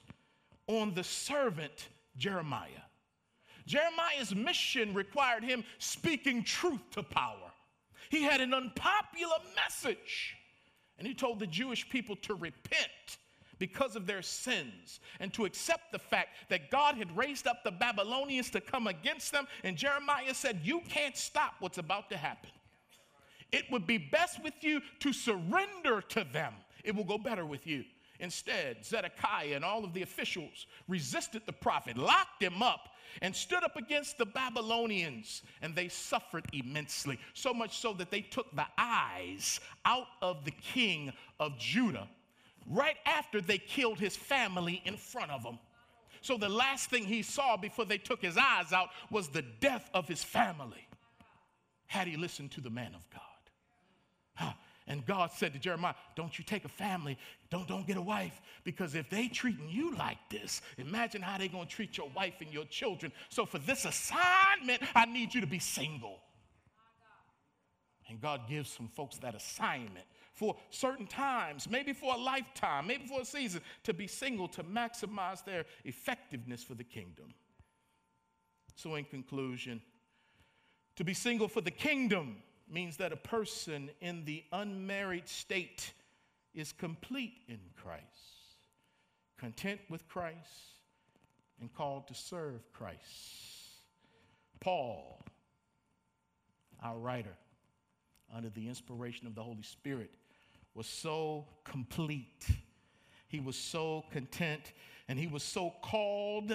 on 0.66 0.94
the 0.94 1.04
servant 1.04 1.88
Jeremiah. 2.16 2.68
Jeremiah's 3.66 4.34
mission 4.34 4.94
required 4.94 5.44
him 5.44 5.64
speaking 5.78 6.42
truth 6.42 6.80
to 6.92 7.02
power. 7.02 7.50
He 8.10 8.22
had 8.22 8.40
an 8.40 8.52
unpopular 8.52 9.36
message, 9.56 10.36
and 10.98 11.06
he 11.06 11.14
told 11.14 11.38
the 11.38 11.46
Jewish 11.46 11.88
people 11.88 12.16
to 12.16 12.34
repent 12.34 13.18
because 13.62 13.94
of 13.94 14.08
their 14.08 14.22
sins 14.22 14.98
and 15.20 15.32
to 15.32 15.44
accept 15.44 15.92
the 15.92 15.98
fact 16.00 16.30
that 16.48 16.68
God 16.68 16.96
had 16.96 17.16
raised 17.16 17.46
up 17.46 17.62
the 17.62 17.70
Babylonians 17.70 18.50
to 18.50 18.60
come 18.60 18.88
against 18.88 19.30
them. 19.30 19.46
And 19.62 19.76
Jeremiah 19.76 20.34
said, 20.34 20.58
You 20.64 20.80
can't 20.88 21.16
stop 21.16 21.54
what's 21.60 21.78
about 21.78 22.10
to 22.10 22.16
happen. 22.16 22.50
It 23.52 23.62
would 23.70 23.86
be 23.86 23.98
best 23.98 24.42
with 24.42 24.54
you 24.62 24.80
to 24.98 25.12
surrender 25.12 26.00
to 26.00 26.24
them, 26.32 26.54
it 26.82 26.92
will 26.92 27.04
go 27.04 27.18
better 27.18 27.46
with 27.46 27.64
you. 27.64 27.84
Instead, 28.18 28.84
Zedekiah 28.84 29.54
and 29.54 29.64
all 29.64 29.84
of 29.84 29.94
the 29.94 30.02
officials 30.02 30.66
resisted 30.88 31.42
the 31.46 31.52
prophet, 31.52 31.96
locked 31.96 32.42
him 32.42 32.64
up, 32.64 32.88
and 33.20 33.34
stood 33.34 33.62
up 33.62 33.76
against 33.76 34.18
the 34.18 34.26
Babylonians, 34.26 35.42
and 35.60 35.72
they 35.76 35.86
suffered 35.86 36.46
immensely. 36.52 37.16
So 37.34 37.54
much 37.54 37.78
so 37.78 37.92
that 37.92 38.10
they 38.10 38.22
took 38.22 38.54
the 38.56 38.66
eyes 38.76 39.60
out 39.84 40.08
of 40.20 40.44
the 40.44 40.50
king 40.50 41.12
of 41.38 41.56
Judah 41.58 42.08
right 42.66 42.96
after 43.06 43.40
they 43.40 43.58
killed 43.58 43.98
his 43.98 44.16
family 44.16 44.82
in 44.84 44.96
front 44.96 45.30
of 45.30 45.42
him. 45.42 45.58
So 46.20 46.36
the 46.36 46.48
last 46.48 46.88
thing 46.88 47.04
he 47.04 47.22
saw 47.22 47.56
before 47.56 47.84
they 47.84 47.98
took 47.98 48.22
his 48.22 48.36
eyes 48.36 48.72
out 48.72 48.90
was 49.10 49.28
the 49.28 49.42
death 49.42 49.90
of 49.92 50.06
his 50.06 50.22
family. 50.22 50.86
Had 51.86 52.06
he 52.06 52.16
listened 52.16 52.52
to 52.52 52.60
the 52.60 52.70
man 52.70 52.94
of 52.94 53.04
God. 53.10 54.54
And 54.86 55.06
God 55.06 55.30
said 55.32 55.52
to 55.52 55.58
Jeremiah, 55.58 55.94
Don't 56.16 56.36
you 56.38 56.44
take 56.44 56.64
a 56.64 56.68
family, 56.68 57.16
don't, 57.50 57.68
don't 57.68 57.86
get 57.86 57.96
a 57.96 58.02
wife, 58.02 58.40
because 58.64 58.94
if 58.94 59.08
they 59.10 59.28
treating 59.28 59.68
you 59.68 59.94
like 59.94 60.18
this, 60.28 60.60
imagine 60.76 61.22
how 61.22 61.38
they're 61.38 61.48
gonna 61.48 61.66
treat 61.66 61.96
your 61.96 62.10
wife 62.16 62.34
and 62.40 62.52
your 62.52 62.64
children. 62.64 63.12
So 63.28 63.46
for 63.46 63.58
this 63.58 63.84
assignment, 63.84 64.82
I 64.94 65.06
need 65.06 65.34
you 65.34 65.40
to 65.40 65.46
be 65.46 65.60
single. 65.60 66.18
And 68.08 68.20
God 68.20 68.42
gives 68.48 68.70
some 68.70 68.88
folks 68.88 69.18
that 69.18 69.34
assignment 69.34 70.04
for 70.34 70.56
certain 70.70 71.06
times, 71.06 71.68
maybe 71.68 71.92
for 71.92 72.14
a 72.14 72.18
lifetime, 72.18 72.86
maybe 72.86 73.06
for 73.06 73.20
a 73.20 73.24
season, 73.24 73.60
to 73.84 73.92
be 73.92 74.06
single 74.06 74.48
to 74.48 74.64
maximize 74.64 75.44
their 75.44 75.64
effectiveness 75.84 76.62
for 76.62 76.74
the 76.74 76.84
kingdom. 76.84 77.34
So, 78.74 78.94
in 78.94 79.04
conclusion, 79.04 79.82
to 80.96 81.04
be 81.04 81.14
single 81.14 81.48
for 81.48 81.60
the 81.60 81.70
kingdom 81.70 82.36
means 82.70 82.96
that 82.96 83.12
a 83.12 83.16
person 83.16 83.90
in 84.00 84.24
the 84.24 84.42
unmarried 84.52 85.28
state 85.28 85.92
is 86.54 86.72
complete 86.72 87.34
in 87.48 87.60
Christ, 87.76 88.02
content 89.38 89.80
with 89.88 90.08
Christ, 90.08 90.36
and 91.60 91.72
called 91.72 92.08
to 92.08 92.14
serve 92.14 92.60
Christ. 92.72 92.98
Paul, 94.60 95.24
our 96.82 96.98
writer, 96.98 97.36
under 98.34 98.48
the 98.50 98.68
inspiration 98.68 99.26
of 99.26 99.34
the 99.34 99.42
Holy 99.42 99.62
Spirit, 99.62 100.10
was 100.74 100.86
so 100.86 101.44
complete. 101.64 102.46
He 103.28 103.40
was 103.40 103.56
so 103.56 104.04
content, 104.10 104.72
and 105.08 105.18
he 105.18 105.26
was 105.26 105.42
so 105.42 105.74
called 105.82 106.52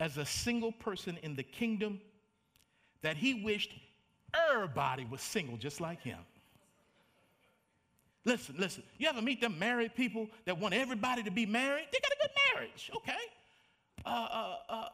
as 0.00 0.16
a 0.16 0.24
single 0.24 0.72
person 0.72 1.18
in 1.22 1.34
the 1.34 1.42
kingdom 1.42 2.00
that 3.02 3.16
he 3.16 3.42
wished 3.42 3.72
everybody 4.50 5.06
was 5.10 5.20
single 5.20 5.56
just 5.56 5.80
like 5.80 6.02
him. 6.02 6.18
Listen, 8.24 8.56
listen. 8.58 8.82
You 8.98 9.08
ever 9.08 9.22
meet 9.22 9.40
them 9.40 9.58
married 9.58 9.94
people 9.94 10.28
that 10.44 10.58
want 10.58 10.74
everybody 10.74 11.22
to 11.22 11.30
be 11.30 11.46
married? 11.46 11.86
They 11.92 11.98
got 12.00 12.12
a 12.12 12.16
good 12.20 12.30
marriage, 12.52 12.90
okay? 12.96 13.12
Uh, 14.04 14.08
uh, 14.08 14.56
uh, 14.68 14.88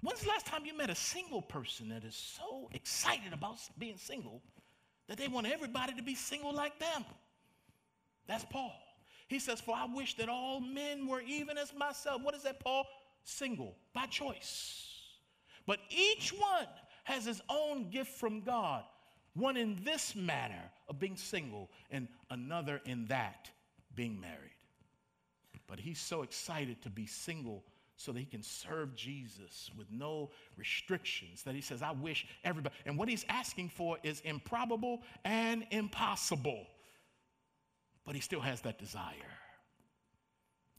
when's 0.00 0.20
the 0.20 0.28
last 0.28 0.46
time 0.46 0.64
you 0.64 0.76
met 0.76 0.88
a 0.88 0.94
single 0.94 1.42
person 1.42 1.88
that 1.88 2.04
is 2.04 2.14
so 2.14 2.68
excited 2.72 3.32
about 3.32 3.56
being 3.78 3.96
single 3.96 4.42
that 5.08 5.18
they 5.18 5.28
want 5.28 5.46
everybody 5.46 5.94
to 5.94 6.02
be 6.02 6.14
single 6.14 6.54
like 6.54 6.78
them? 6.78 7.04
That's 8.26 8.44
Paul. 8.44 8.74
He 9.28 9.38
says, 9.38 9.60
For 9.60 9.74
I 9.74 9.86
wish 9.86 10.16
that 10.16 10.28
all 10.28 10.60
men 10.60 11.06
were 11.06 11.22
even 11.22 11.56
as 11.58 11.72
myself. 11.74 12.22
What 12.22 12.34
is 12.34 12.42
that, 12.42 12.60
Paul? 12.60 12.86
Single, 13.24 13.76
by 13.94 14.06
choice. 14.06 14.88
But 15.66 15.78
each 15.90 16.32
one 16.32 16.66
has 17.04 17.24
his 17.24 17.40
own 17.48 17.90
gift 17.90 18.12
from 18.18 18.42
God. 18.42 18.84
One 19.34 19.56
in 19.56 19.80
this 19.84 20.14
manner 20.14 20.70
of 20.88 20.98
being 20.98 21.16
single, 21.16 21.70
and 21.90 22.08
another 22.30 22.80
in 22.84 23.06
that 23.06 23.50
being 23.94 24.20
married. 24.20 24.50
But 25.66 25.80
he's 25.80 26.00
so 26.00 26.22
excited 26.22 26.82
to 26.82 26.90
be 26.90 27.06
single 27.06 27.64
so 27.96 28.12
that 28.12 28.18
he 28.18 28.26
can 28.26 28.42
serve 28.42 28.94
Jesus 28.94 29.70
with 29.76 29.86
no 29.90 30.30
restrictions. 30.56 31.42
That 31.42 31.54
he 31.54 31.60
says, 31.60 31.82
I 31.82 31.92
wish 31.92 32.26
everybody. 32.44 32.74
And 32.86 32.98
what 32.98 33.08
he's 33.08 33.24
asking 33.28 33.70
for 33.70 33.98
is 34.02 34.20
improbable 34.20 35.02
and 35.24 35.64
impossible. 35.70 36.66
But 38.04 38.14
he 38.14 38.20
still 38.20 38.40
has 38.40 38.60
that 38.62 38.78
desire. 38.78 39.12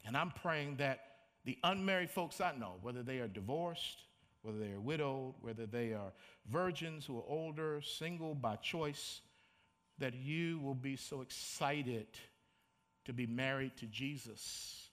And 0.06 0.17
I'm 0.17 0.32
praying 0.32 0.78
that 0.78 0.99
the 1.45 1.58
unmarried 1.63 2.10
folks 2.10 2.41
I 2.41 2.54
know, 2.58 2.73
whether 2.82 3.04
they 3.04 3.19
are 3.19 3.28
divorced, 3.28 4.04
whether 4.41 4.58
they 4.58 4.71
are 4.71 4.82
widowed, 4.82 5.36
whether 5.41 5.65
they 5.65 5.93
are 5.93 6.12
virgins 6.49 7.06
who 7.06 7.17
are 7.17 7.26
older, 7.28 7.82
single 7.82 8.36
by 8.36 8.58
choice, 8.58 9.21
that 9.99 10.13
you 10.13 10.60
will 10.60 10.76
be 10.76 10.97
so 10.97 11.21
excited 11.21 12.08
to 13.06 13.13
be 13.13 13.26
married 13.26 13.78
to 13.78 13.86
Jesus 13.86 14.89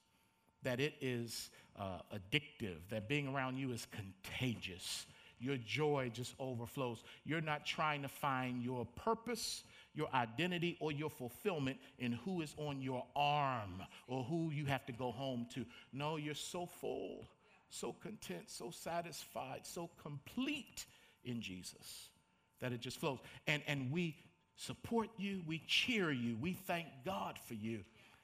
that 0.63 0.81
it 0.81 0.95
is 1.01 1.51
uh, 1.79 2.01
addictive, 2.15 2.77
that 2.91 3.09
being 3.09 3.29
around 3.29 3.57
you 3.57 3.73
is 3.73 3.87
contagious. 3.91 5.07
Your 5.39 5.57
joy 5.57 6.11
just 6.13 6.35
overflows. 6.39 7.03
You're 7.25 7.41
not 7.41 7.65
trying 7.65 8.03
to 8.03 8.09
find 8.09 8.63
your 8.63 8.85
purpose, 8.85 9.65
your 9.95 10.09
identity, 10.13 10.77
or 10.81 10.93
your 10.93 11.09
fulfillment 11.09 11.79
in 11.99 12.13
who 12.13 12.43
is 12.43 12.55
on 12.59 12.83
your 12.83 13.07
arm 13.17 13.83
or 14.07 14.23
who 14.23 14.51
you 14.51 14.67
have 14.67 14.85
to 14.87 14.93
go 14.93 15.11
home 15.11 15.47
to. 15.55 15.65
No, 15.95 16.17
you're 16.17 16.35
so 16.35 16.67
full, 16.67 17.27
so 17.71 17.93
content, 17.93 18.51
so 18.51 18.71
satisfied, 18.71 19.61
so 19.63 19.89
complete 20.03 20.85
in 21.25 21.41
Jesus 21.41 22.11
that 22.61 22.73
it 22.73 22.81
just 22.81 23.01
flows. 23.01 23.19
And, 23.47 23.63
and 23.67 23.91
we 23.91 24.17
support 24.57 25.09
you, 25.17 25.43
we 25.47 25.63
cheer 25.67 26.11
you, 26.11 26.37
we 26.37 26.53
thank 26.53 26.87
God 27.05 27.39
for 27.49 27.55
you. 27.55 27.81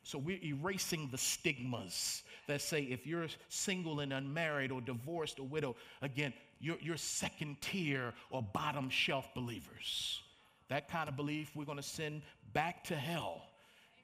So 0.06 0.18
we're 0.18 0.38
erasing 0.40 1.08
the 1.10 1.18
stigmas 1.18 2.22
that 2.46 2.60
say 2.60 2.82
if 2.82 3.08
you're 3.08 3.26
single 3.48 3.98
and 3.98 4.12
unmarried 4.12 4.70
or 4.70 4.80
divorced 4.80 5.40
or 5.40 5.48
widow, 5.48 5.74
again, 6.00 6.32
you're, 6.60 6.76
you're 6.80 6.96
second 6.96 7.60
tier 7.60 8.14
or 8.30 8.40
bottom 8.40 8.88
shelf 8.88 9.26
believers. 9.34 10.20
That 10.68 10.88
kind 10.88 11.08
of 11.08 11.16
belief 11.16 11.50
we're 11.56 11.64
going 11.64 11.78
to 11.78 11.82
send 11.82 12.22
back 12.52 12.84
to 12.84 12.94
hell. 12.94 13.42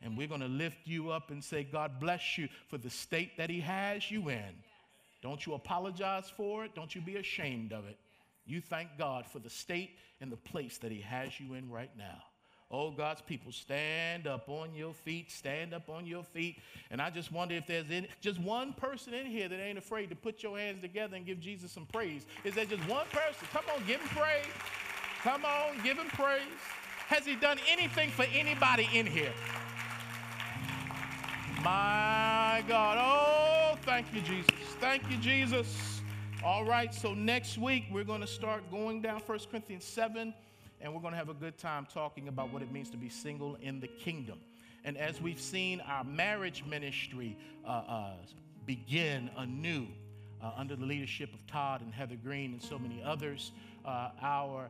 And 0.03 0.19
we're 0.19 0.27
going 0.27 0.41
to 0.41 0.49
lift 0.49 0.79
you 0.87 1.13
up 1.13 1.31
and 1.31 1.43
say, 1.43 1.63
God 1.63 2.01
bless 2.01 2.37
you 2.37 2.49
for 2.67 2.79
the 2.79 2.91
state 2.91 3.37
that 3.37 3.49
He 3.49 3.61
has 3.61 4.11
you 4.11 4.29
in. 4.29 4.57
Don't 5.23 5.47
you 5.47 5.55
apologize 5.55 6.29
for 6.37 6.65
it. 6.65 6.75
Don't 6.75 6.97
you 6.97 7.01
be 7.01 7.15
ashamed 7.15 7.73
of 7.73 7.87
it. 7.87 7.97
You 8.45 8.61
thank 8.61 8.89
God 8.99 9.25
for 9.25 9.39
the 9.39 9.51
state 9.51 9.91
and 10.21 10.33
the 10.33 10.37
place 10.37 10.79
that 10.79 10.91
He 10.91 11.01
has 11.03 11.39
you 11.39 11.55
in 11.55 11.71
right 11.71 11.97
now. 11.97 12.25
Oh, 12.73 12.91
God's 12.91 13.21
people, 13.21 13.53
stand 13.53 14.27
up 14.27 14.49
on 14.49 14.75
your 14.75 14.95
feet, 14.95 15.31
stand 15.31 15.75
up 15.75 15.91
on 15.91 16.07
your 16.07 16.25
feet. 16.25 16.59
And 16.91 17.03
I 17.03 17.11
just 17.11 17.31
wonder 17.31 17.55
if 17.55 17.67
there's 17.67 17.91
any, 17.91 18.09
just 18.23 18.41
one 18.41 18.73
person 18.73 19.13
in 19.13 19.27
here 19.27 19.47
that 19.47 19.61
ain't 19.61 19.77
afraid 19.77 20.09
to 20.09 20.17
put 20.17 20.43
your 20.43 20.59
hands 20.59 20.81
together 20.81 21.15
and 21.15 21.27
give 21.27 21.39
Jesus 21.39 21.71
some 21.71 21.85
praise. 21.85 22.25
Is 22.45 22.55
there 22.55 22.65
just 22.65 22.83
one 22.89 23.05
person? 23.13 23.47
Come 23.53 23.65
on, 23.75 23.87
give 23.87 24.01
him 24.01 24.09
praise. 24.09 24.47
Come 25.23 25.45
on, 25.45 25.83
give 25.85 25.99
him 25.99 26.09
praise. 26.09 26.41
Has 27.09 27.27
he 27.27 27.37
done 27.37 27.59
anything 27.69 28.09
for 28.11 28.25
anybody 28.35 28.89
in 28.95 29.05
here? 29.05 29.35
My 31.63 32.65
God. 32.67 32.99
Oh, 32.99 33.79
thank 33.83 34.07
you, 34.15 34.23
Jesus. 34.23 34.51
Thank 34.81 35.11
you, 35.11 35.19
Jesus. 35.19 36.01
All 36.43 36.65
right, 36.65 36.93
so 36.93 37.13
next 37.13 37.59
week 37.59 37.85
we're 37.93 38.03
going 38.03 38.23
to 38.23 38.27
start 38.27 38.69
going 38.71 39.03
down 39.03 39.21
1 39.21 39.39
Corinthians 39.51 39.85
7 39.85 40.33
and 40.83 40.93
we're 40.93 41.01
going 41.01 41.13
to 41.13 41.19
have 41.19 41.29
a 41.29 41.35
good 41.35 41.57
time 41.57 41.87
talking 41.93 42.29
about 42.29 42.53
what 42.53 42.61
it 42.61 42.73
means 42.73 42.91
to 42.91 42.97
be 42.97 43.09
single 43.09 43.57
in 43.63 43.81
the 43.81 43.87
kingdom. 43.87 44.39
And 44.85 44.99
as 44.99 45.21
we've 45.21 45.41
seen 45.41 45.81
our 45.83 46.03
marriage 46.03 46.65
ministry 46.69 47.37
uh, 47.65 47.69
uh, 47.69 48.13
begin 48.67 49.31
anew 49.37 49.87
uh, 50.43 50.51
under 50.57 50.75
the 50.75 50.85
leadership 50.85 51.33
of 51.33 51.47
Todd 51.47 51.83
and 51.83 51.95
Heather 51.95 52.17
Green 52.17 52.53
and 52.53 52.61
so 52.61 52.79
many 52.79 53.01
others, 53.03 53.53
uh, 53.85 54.11
our 54.21 54.69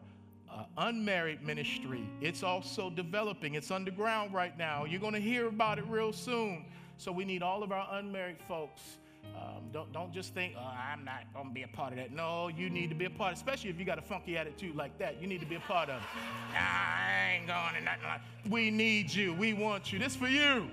uh, 0.50 0.64
unmarried 0.76 1.42
ministry, 1.42 2.06
it's 2.20 2.42
also 2.42 2.90
developing. 2.90 3.54
It's 3.54 3.70
underground 3.70 4.34
right 4.34 4.56
now. 4.58 4.84
You're 4.84 5.00
going 5.00 5.14
to 5.14 5.20
hear 5.20 5.46
about 5.46 5.78
it 5.78 5.86
real 5.88 6.12
soon. 6.12 6.66
So 6.98 7.10
we 7.10 7.24
need 7.24 7.42
all 7.42 7.62
of 7.62 7.72
our 7.72 7.88
unmarried 7.92 8.36
folks 8.46 8.98
um, 9.34 9.62
don't, 9.72 9.92
don't 9.92 10.12
just 10.12 10.34
think, 10.34 10.54
oh, 10.58 10.60
I'm 10.60 11.04
not 11.04 11.32
going 11.34 11.48
to 11.48 11.54
be 11.54 11.62
a 11.62 11.68
part 11.68 11.92
of 11.92 11.98
that. 11.98 12.12
No, 12.12 12.48
you 12.48 12.68
need 12.68 12.90
to 12.90 12.94
be 12.94 13.06
a 13.06 13.10
part, 13.10 13.34
especially 13.34 13.70
if 13.70 13.78
you 13.78 13.84
got 13.84 13.98
a 13.98 14.02
funky 14.02 14.36
attitude 14.36 14.76
like 14.76 14.98
that. 14.98 15.20
You 15.20 15.26
need 15.26 15.40
to 15.40 15.46
be 15.46 15.56
a 15.56 15.60
part 15.60 15.88
of 15.88 15.96
it. 15.96 16.08
Nah, 16.52 16.58
I 16.58 17.38
ain't 17.38 17.46
going 17.46 17.74
to 17.74 17.80
nothing 17.80 18.04
like 18.04 18.20
We 18.50 18.70
need 18.70 19.12
you. 19.12 19.32
We 19.34 19.52
want 19.52 19.92
you. 19.92 19.98
This 19.98 20.16
for 20.16 20.28
you. 20.28 20.68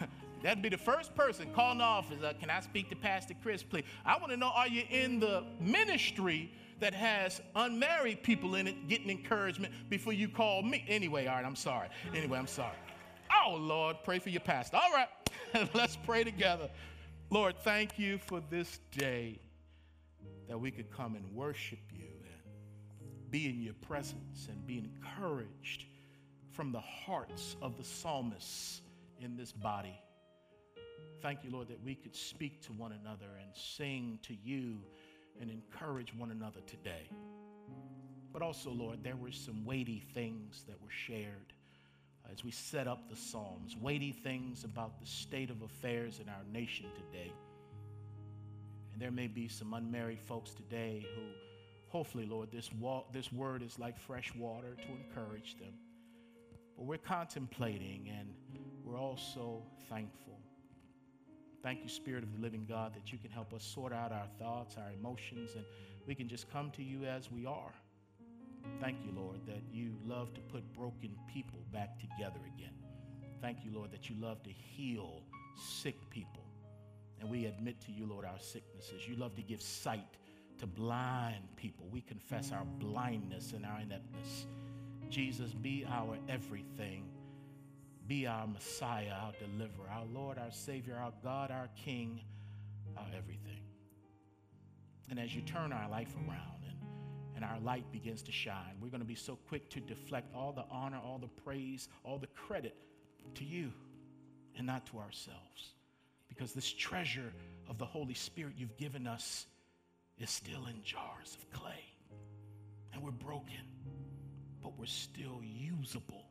That'd 0.42 0.62
be 0.62 0.68
the 0.68 0.78
first 0.78 1.14
person 1.14 1.48
calling 1.54 1.78
the 1.78 1.84
office. 1.84 2.22
Uh, 2.22 2.32
can 2.38 2.50
I 2.50 2.60
speak 2.60 2.90
to 2.90 2.96
Pastor 2.96 3.34
Chris, 3.42 3.62
please? 3.62 3.84
I 4.04 4.18
want 4.18 4.30
to 4.30 4.36
know 4.36 4.50
are 4.54 4.68
you 4.68 4.82
in 4.90 5.20
the 5.20 5.44
ministry 5.60 6.52
that 6.80 6.94
has 6.94 7.40
unmarried 7.56 8.22
people 8.22 8.56
in 8.56 8.66
it 8.66 8.88
getting 8.88 9.10
encouragement 9.10 9.72
before 9.88 10.12
you 10.12 10.28
call 10.28 10.62
me? 10.62 10.84
Anyway, 10.88 11.26
all 11.26 11.36
right, 11.36 11.44
I'm 11.44 11.56
sorry. 11.56 11.88
Anyway, 12.14 12.38
I'm 12.38 12.46
sorry. 12.46 12.76
Oh, 13.44 13.54
Lord, 13.54 13.96
pray 14.04 14.18
for 14.18 14.28
your 14.28 14.42
pastor. 14.42 14.76
All 14.76 14.92
right, 14.92 15.08
let's 15.74 15.96
pray 15.96 16.24
together. 16.24 16.68
Lord, 17.34 17.56
thank 17.64 17.98
you 17.98 18.18
for 18.18 18.40
this 18.48 18.78
day 18.96 19.40
that 20.46 20.56
we 20.56 20.70
could 20.70 20.88
come 20.92 21.16
and 21.16 21.34
worship 21.34 21.80
you 21.92 22.04
and 22.04 23.30
be 23.32 23.46
in 23.46 23.60
your 23.60 23.74
presence 23.74 24.46
and 24.48 24.64
be 24.64 24.78
encouraged 24.78 25.86
from 26.52 26.70
the 26.70 26.80
hearts 26.80 27.56
of 27.60 27.76
the 27.76 27.82
psalmists 27.82 28.82
in 29.18 29.36
this 29.36 29.50
body. 29.50 29.98
Thank 31.22 31.42
you, 31.42 31.50
Lord, 31.50 31.66
that 31.70 31.82
we 31.82 31.96
could 31.96 32.14
speak 32.14 32.62
to 32.66 32.72
one 32.74 32.92
another 32.92 33.26
and 33.42 33.50
sing 33.52 34.20
to 34.22 34.36
you 34.44 34.76
and 35.40 35.50
encourage 35.50 36.14
one 36.14 36.30
another 36.30 36.60
today. 36.68 37.10
But 38.32 38.42
also, 38.42 38.70
Lord, 38.70 39.02
there 39.02 39.16
were 39.16 39.32
some 39.32 39.64
weighty 39.64 40.04
things 40.14 40.64
that 40.68 40.80
were 40.80 40.88
shared 40.88 41.52
as 42.32 42.44
we 42.44 42.50
set 42.50 42.86
up 42.86 43.08
the 43.08 43.16
Psalms, 43.16 43.76
weighty 43.76 44.12
things 44.12 44.64
about 44.64 44.98
the 45.00 45.06
state 45.06 45.50
of 45.50 45.62
affairs 45.62 46.20
in 46.20 46.28
our 46.28 46.42
nation 46.52 46.86
today. 46.94 47.32
And 48.92 49.00
there 49.00 49.10
may 49.10 49.26
be 49.26 49.48
some 49.48 49.74
unmarried 49.74 50.20
folks 50.20 50.52
today 50.52 51.06
who, 51.14 51.22
hopefully, 51.88 52.26
Lord, 52.26 52.50
this, 52.50 52.70
this 53.12 53.32
word 53.32 53.62
is 53.62 53.78
like 53.78 53.98
fresh 53.98 54.34
water 54.34 54.76
to 54.76 54.88
encourage 54.88 55.56
them. 55.58 55.74
But 56.76 56.86
we're 56.86 56.98
contemplating 56.98 58.08
and 58.18 58.28
we're 58.84 58.98
also 58.98 59.62
thankful. 59.88 60.38
Thank 61.62 61.82
you, 61.82 61.88
Spirit 61.88 62.22
of 62.22 62.34
the 62.34 62.42
living 62.42 62.66
God, 62.68 62.94
that 62.94 63.10
you 63.10 63.18
can 63.18 63.30
help 63.30 63.54
us 63.54 63.64
sort 63.64 63.92
out 63.92 64.12
our 64.12 64.26
thoughts, 64.38 64.76
our 64.76 64.92
emotions, 64.92 65.54
and 65.54 65.64
we 66.06 66.14
can 66.14 66.28
just 66.28 66.50
come 66.52 66.70
to 66.72 66.82
you 66.82 67.04
as 67.06 67.30
we 67.30 67.46
are. 67.46 67.72
Thank 68.80 68.98
you, 69.04 69.12
Lord, 69.14 69.40
that 69.46 69.62
you 69.72 69.94
love 70.04 70.34
to 70.34 70.40
put 70.40 70.70
broken 70.72 71.16
people 71.32 71.60
back 71.72 71.98
together 71.98 72.40
again. 72.56 72.74
Thank 73.40 73.64
you, 73.64 73.72
Lord, 73.74 73.90
that 73.92 74.08
you 74.08 74.16
love 74.18 74.42
to 74.44 74.50
heal 74.50 75.22
sick 75.56 75.96
people. 76.10 76.44
And 77.20 77.30
we 77.30 77.46
admit 77.46 77.80
to 77.82 77.92
you, 77.92 78.06
Lord, 78.06 78.24
our 78.24 78.38
sicknesses. 78.38 79.06
You 79.08 79.16
love 79.16 79.34
to 79.36 79.42
give 79.42 79.62
sight 79.62 80.16
to 80.58 80.66
blind 80.66 81.44
people. 81.56 81.86
We 81.90 82.00
confess 82.00 82.52
our 82.52 82.64
blindness 82.78 83.52
and 83.52 83.64
our 83.64 83.80
ineptness. 83.80 84.46
Jesus, 85.10 85.52
be 85.52 85.86
our 85.88 86.16
everything. 86.28 87.08
Be 88.06 88.26
our 88.26 88.46
Messiah, 88.46 89.12
our 89.12 89.32
deliverer, 89.32 89.88
our 89.90 90.04
Lord, 90.12 90.38
our 90.38 90.50
Savior, 90.50 90.98
our 91.00 91.12
God, 91.22 91.50
our 91.50 91.68
King, 91.76 92.20
our 92.96 93.06
everything. 93.16 93.62
And 95.10 95.18
as 95.18 95.34
you 95.34 95.42
turn 95.42 95.72
our 95.72 95.88
life 95.88 96.14
around, 96.26 96.63
and 97.34 97.44
our 97.44 97.58
light 97.60 97.90
begins 97.92 98.22
to 98.22 98.32
shine. 98.32 98.76
We're 98.80 98.88
going 98.88 99.00
to 99.00 99.06
be 99.06 99.14
so 99.14 99.38
quick 99.48 99.68
to 99.70 99.80
deflect 99.80 100.34
all 100.34 100.52
the 100.52 100.64
honor, 100.70 100.98
all 101.04 101.18
the 101.18 101.28
praise, 101.42 101.88
all 102.04 102.18
the 102.18 102.28
credit 102.28 102.76
to 103.34 103.44
you 103.44 103.72
and 104.56 104.66
not 104.66 104.86
to 104.86 104.98
ourselves. 104.98 105.74
Because 106.28 106.52
this 106.52 106.72
treasure 106.72 107.32
of 107.68 107.78
the 107.78 107.84
Holy 107.84 108.14
Spirit 108.14 108.54
you've 108.56 108.76
given 108.76 109.06
us 109.06 109.46
is 110.18 110.30
still 110.30 110.66
in 110.66 110.82
jars 110.82 111.36
of 111.36 111.50
clay. 111.50 111.84
And 112.92 113.02
we're 113.02 113.10
broken, 113.10 113.66
but 114.62 114.78
we're 114.78 114.86
still 114.86 115.40
usable 115.42 116.26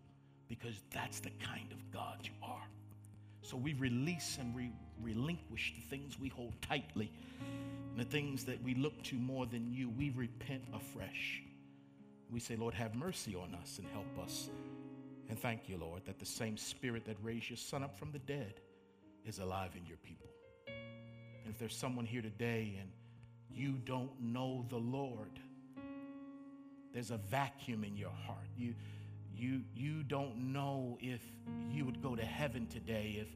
because 0.48 0.82
that's 0.92 1.20
the 1.20 1.32
kind 1.42 1.72
of 1.72 1.92
God 1.92 2.20
you 2.24 2.32
are. 2.42 2.68
So 3.42 3.58
we 3.58 3.74
release 3.74 4.38
and 4.39 4.56
we 4.56 4.72
relinquish 5.04 5.74
the 5.76 5.82
things 5.96 6.20
we 6.20 6.30
hold 6.30 6.54
tightly 6.62 7.12
and 7.92 8.00
the 8.00 8.10
things 8.10 8.46
that 8.46 8.63
we 8.63 8.76
look 8.76 9.02
to 9.04 9.16
more 9.16 9.46
than 9.46 9.72
you, 9.72 9.89
we 9.89 10.10
repent 10.12 10.63
afresh. 10.74 11.42
We 12.32 12.39
say, 12.39 12.56
Lord, 12.56 12.74
have 12.74 12.96
mercy 12.96 13.36
on 13.36 13.54
us 13.62 13.80
and 13.80 13.88
help 13.89 14.26
us. 14.26 14.50
And 15.30 15.39
thank 15.39 15.70
you, 15.70 15.78
Lord, 15.78 16.04
that 16.06 16.20
the 16.20 16.26
same 16.26 16.58
spirit 16.58 17.06
that 17.06 17.18
raised 17.22 17.50
your 17.50 17.58
son 17.58 17.84
up 17.84 17.98
from 17.98 18.12
the 18.12 18.20
dead 18.20 18.56
is 19.26 19.39
alive 19.39 19.72
in 19.78 19.86
your 19.86 19.98
people. 19.98 20.30
And 20.68 21.54
if 21.54 21.60
there's 21.60 21.76
someone 21.76 22.06
here 22.06 22.22
today 22.22 22.78
and 22.80 22.89
you 23.52 23.74
don't 23.86 24.12
know 24.20 24.66
the 24.70 24.78
Lord, 24.78 25.39
there's 26.94 27.12
a 27.12 27.18
vacuum 27.18 27.84
in 27.84 27.96
your 27.96 28.13
heart. 28.26 28.48
You, 28.58 28.74
You, 29.36 29.62
you 29.76 30.04
don't 30.04 30.54
know 30.54 30.98
if 31.02 31.22
you 31.72 31.86
would 31.86 32.02
go 32.02 32.16
to 32.16 32.24
heaven 32.24 32.68
today 32.68 33.18
if 33.20 33.28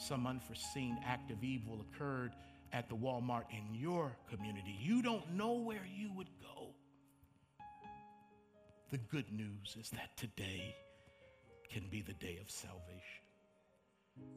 some 0.00 0.26
unforeseen 0.26 0.98
act 1.04 1.30
of 1.30 1.44
evil 1.44 1.80
occurred 1.80 2.32
at 2.72 2.88
the 2.88 2.94
Walmart 2.94 3.44
in 3.50 3.74
your 3.74 4.12
community. 4.30 4.76
You 4.80 5.02
don't 5.02 5.34
know 5.34 5.54
where 5.54 5.86
you 5.96 6.12
would 6.14 6.30
go. 6.40 6.74
The 8.90 8.98
good 8.98 9.30
news 9.32 9.76
is 9.78 9.90
that 9.90 10.16
today 10.16 10.74
can 11.72 11.84
be 11.90 12.02
the 12.02 12.14
day 12.14 12.38
of 12.40 12.50
salvation. 12.50 13.22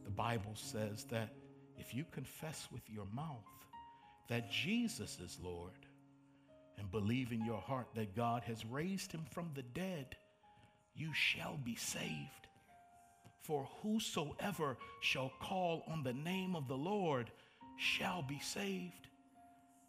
The 0.03 0.11
Bible 0.11 0.53
says 0.55 1.05
that 1.05 1.33
if 1.77 1.93
you 1.93 2.05
confess 2.11 2.67
with 2.71 2.87
your 2.89 3.07
mouth 3.13 3.43
that 4.29 4.51
Jesus 4.51 5.17
is 5.19 5.39
Lord 5.41 5.71
and 6.77 6.91
believe 6.91 7.31
in 7.31 7.43
your 7.45 7.61
heart 7.61 7.87
that 7.95 8.15
God 8.15 8.43
has 8.43 8.65
raised 8.65 9.11
him 9.11 9.25
from 9.31 9.49
the 9.55 9.63
dead, 9.63 10.15
you 10.95 11.13
shall 11.13 11.57
be 11.63 11.75
saved. 11.75 12.47
For 13.43 13.67
whosoever 13.81 14.77
shall 15.01 15.31
call 15.41 15.83
on 15.87 16.01
the 16.01 16.13
name 16.13 16.55
of 16.55 16.67
the 16.67 16.77
Lord 16.77 17.29
shall 17.77 18.21
be 18.21 18.39
saved. 18.39 19.07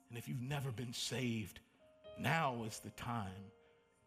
And 0.09 0.19
if 0.19 0.29
you've 0.29 0.43
never 0.43 0.73
been 0.73 0.93
saved, 0.93 1.61
now 2.19 2.65
is 2.67 2.81
the 2.81 2.91
time 2.91 3.31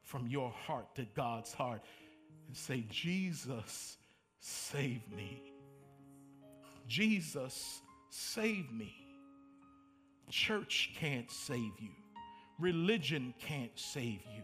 from 0.03 0.27
your 0.27 0.51
heart 0.51 0.93
to 0.95 1.05
God's 1.15 1.53
heart 1.53 1.81
and 2.47 2.55
say, 2.55 2.85
Jesus, 2.89 3.97
save 4.39 5.01
me. 5.15 5.41
Jesus, 6.87 7.81
save 8.09 8.71
me. 8.71 8.95
Church 10.29 10.91
can't 10.99 11.31
save 11.31 11.79
you. 11.79 11.91
Religion 12.59 13.33
can't 13.39 13.77
save 13.77 14.21
you. 14.35 14.43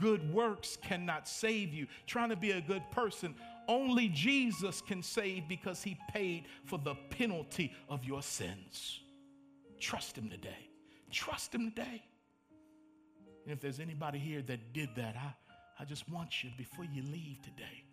Good 0.00 0.32
works 0.32 0.76
cannot 0.80 1.28
save 1.28 1.72
you. 1.72 1.86
Trying 2.06 2.30
to 2.30 2.36
be 2.36 2.52
a 2.52 2.60
good 2.60 2.82
person, 2.90 3.34
only 3.68 4.08
Jesus 4.08 4.80
can 4.80 5.02
save 5.02 5.48
because 5.48 5.82
he 5.82 5.96
paid 6.10 6.44
for 6.64 6.78
the 6.78 6.94
penalty 7.10 7.72
of 7.88 8.04
your 8.04 8.22
sins. 8.22 9.00
Trust 9.80 10.16
him 10.16 10.28
today. 10.28 10.68
Trust 11.10 11.54
him 11.54 11.70
today. 11.70 12.02
And 13.44 13.52
if 13.52 13.60
there's 13.60 13.80
anybody 13.80 14.18
here 14.18 14.42
that 14.42 14.72
did 14.72 14.90
that, 14.96 15.16
I, 15.16 15.34
I 15.80 15.84
just 15.84 16.08
want 16.08 16.44
you, 16.44 16.50
before 16.56 16.84
you 16.84 17.02
leave 17.02 17.42
today, 17.42 17.84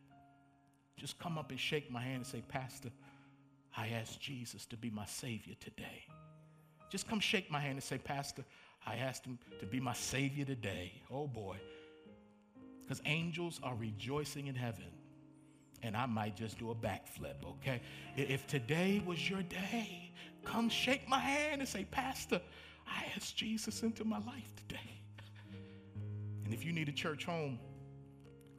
just 0.97 1.17
come 1.17 1.38
up 1.38 1.49
and 1.49 1.60
shake 1.60 1.89
my 1.89 2.01
hand 2.01 2.17
and 2.17 2.25
say, 2.25 2.43
Pastor, 2.47 2.89
I 3.75 3.89
asked 3.89 4.19
Jesus 4.19 4.65
to 4.67 4.77
be 4.77 4.89
my 4.89 5.05
Savior 5.05 5.55
today. 5.60 6.05
Just 6.89 7.08
come 7.08 7.19
shake 7.19 7.49
my 7.49 7.60
hand 7.60 7.73
and 7.73 7.84
say, 7.84 7.97
Pastor, 7.97 8.43
I 8.86 8.95
asked 8.95 9.25
him 9.25 9.39
to 9.60 9.65
be 9.65 9.79
my 9.79 9.93
Savior 9.93 10.45
today. 10.45 10.91
Oh 11.12 11.27
boy. 11.27 11.58
Because 12.82 13.01
angels 13.05 13.60
are 13.63 13.75
rejoicing 13.75 14.47
in 14.47 14.55
heaven. 14.55 14.88
And 15.82 15.96
I 15.96 16.06
might 16.06 16.36
just 16.36 16.60
do 16.60 16.72
a 16.72 16.76
backflip, 16.76 17.36
okay? 17.46 17.82
If 18.18 18.48
today 18.48 19.02
was 19.06 19.30
your 19.30 19.42
day, 19.44 20.12
come 20.44 20.70
shake 20.70 21.08
my 21.08 21.20
hand 21.20 21.62
and 21.62 21.70
say, 21.70 21.86
Pastor, 21.89 22.42
I 22.86 23.06
asked 23.15 23.38
Jesus 23.38 23.82
into 23.84 24.04
my 24.04 24.18
life 24.20 24.54
today. 24.56 25.02
And 26.44 26.54
if 26.54 26.65
you 26.65 26.74
need 26.74 26.89
a 26.89 26.92
church 26.92 27.26
home, 27.26 27.60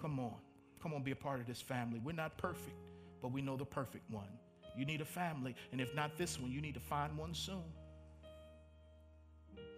come 0.01 0.19
on. 0.19 0.37
Come 0.83 0.95
on, 0.95 1.03
be 1.03 1.11
a 1.11 1.17
part 1.17 1.41
of 1.41 1.47
this 1.47 1.61
family. 1.61 2.01
We're 2.03 2.13
not 2.13 2.39
perfect, 2.39 2.77
but 3.21 3.33
we 3.33 3.43
know 3.43 3.57
the 3.57 3.67
perfect 3.67 4.11
one. 4.11 4.29
You 4.77 4.87
need 4.87 5.01
a 5.01 5.05
family, 5.05 5.55
and 5.73 5.81
if 5.81 5.95
not 5.95 6.17
this 6.17 6.41
one, 6.41 6.51
you 6.51 6.61
need 6.61 6.75
to 6.75 6.81
find 6.81 7.19
one 7.19 7.35
soon. 7.35 7.65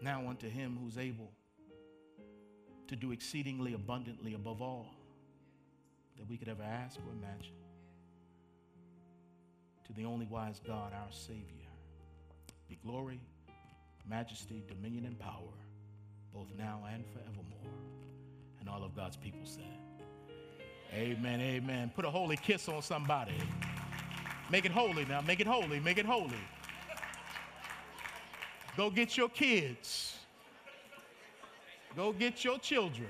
Now 0.00 0.28
unto 0.28 0.48
him 0.48 0.78
who's 0.80 0.98
able 0.98 1.32
to 2.86 2.94
do 2.94 3.10
exceedingly 3.10 3.74
abundantly 3.74 4.34
above 4.34 4.60
all 4.60 4.94
that 6.22 6.30
we 6.30 6.36
could 6.36 6.48
ever 6.48 6.62
ask 6.62 7.00
or 7.00 7.12
imagine. 7.18 7.54
To 9.86 9.92
the 9.92 10.04
only 10.04 10.26
wise 10.26 10.60
God, 10.64 10.92
our 10.92 11.10
Savior, 11.10 11.68
be 12.68 12.78
glory, 12.84 13.20
majesty, 14.08 14.62
dominion, 14.68 15.04
and 15.04 15.18
power, 15.18 15.52
both 16.32 16.46
now 16.56 16.84
and 16.92 17.04
forevermore. 17.06 17.74
And 18.60 18.68
all 18.68 18.84
of 18.84 18.94
God's 18.94 19.16
people 19.16 19.40
said, 19.42 19.64
Amen, 20.94 21.40
amen. 21.40 21.90
Put 21.96 22.04
a 22.04 22.10
holy 22.10 22.36
kiss 22.36 22.68
on 22.68 22.82
somebody. 22.82 23.34
Make 24.48 24.64
it 24.64 24.70
holy 24.70 25.04
now. 25.06 25.22
Make 25.22 25.40
it 25.40 25.46
holy. 25.46 25.80
Make 25.80 25.98
it 25.98 26.06
holy. 26.06 26.36
Go 28.76 28.90
get 28.90 29.16
your 29.16 29.28
kids. 29.28 30.18
Go 31.96 32.12
get 32.12 32.44
your 32.44 32.58
children. 32.58 33.08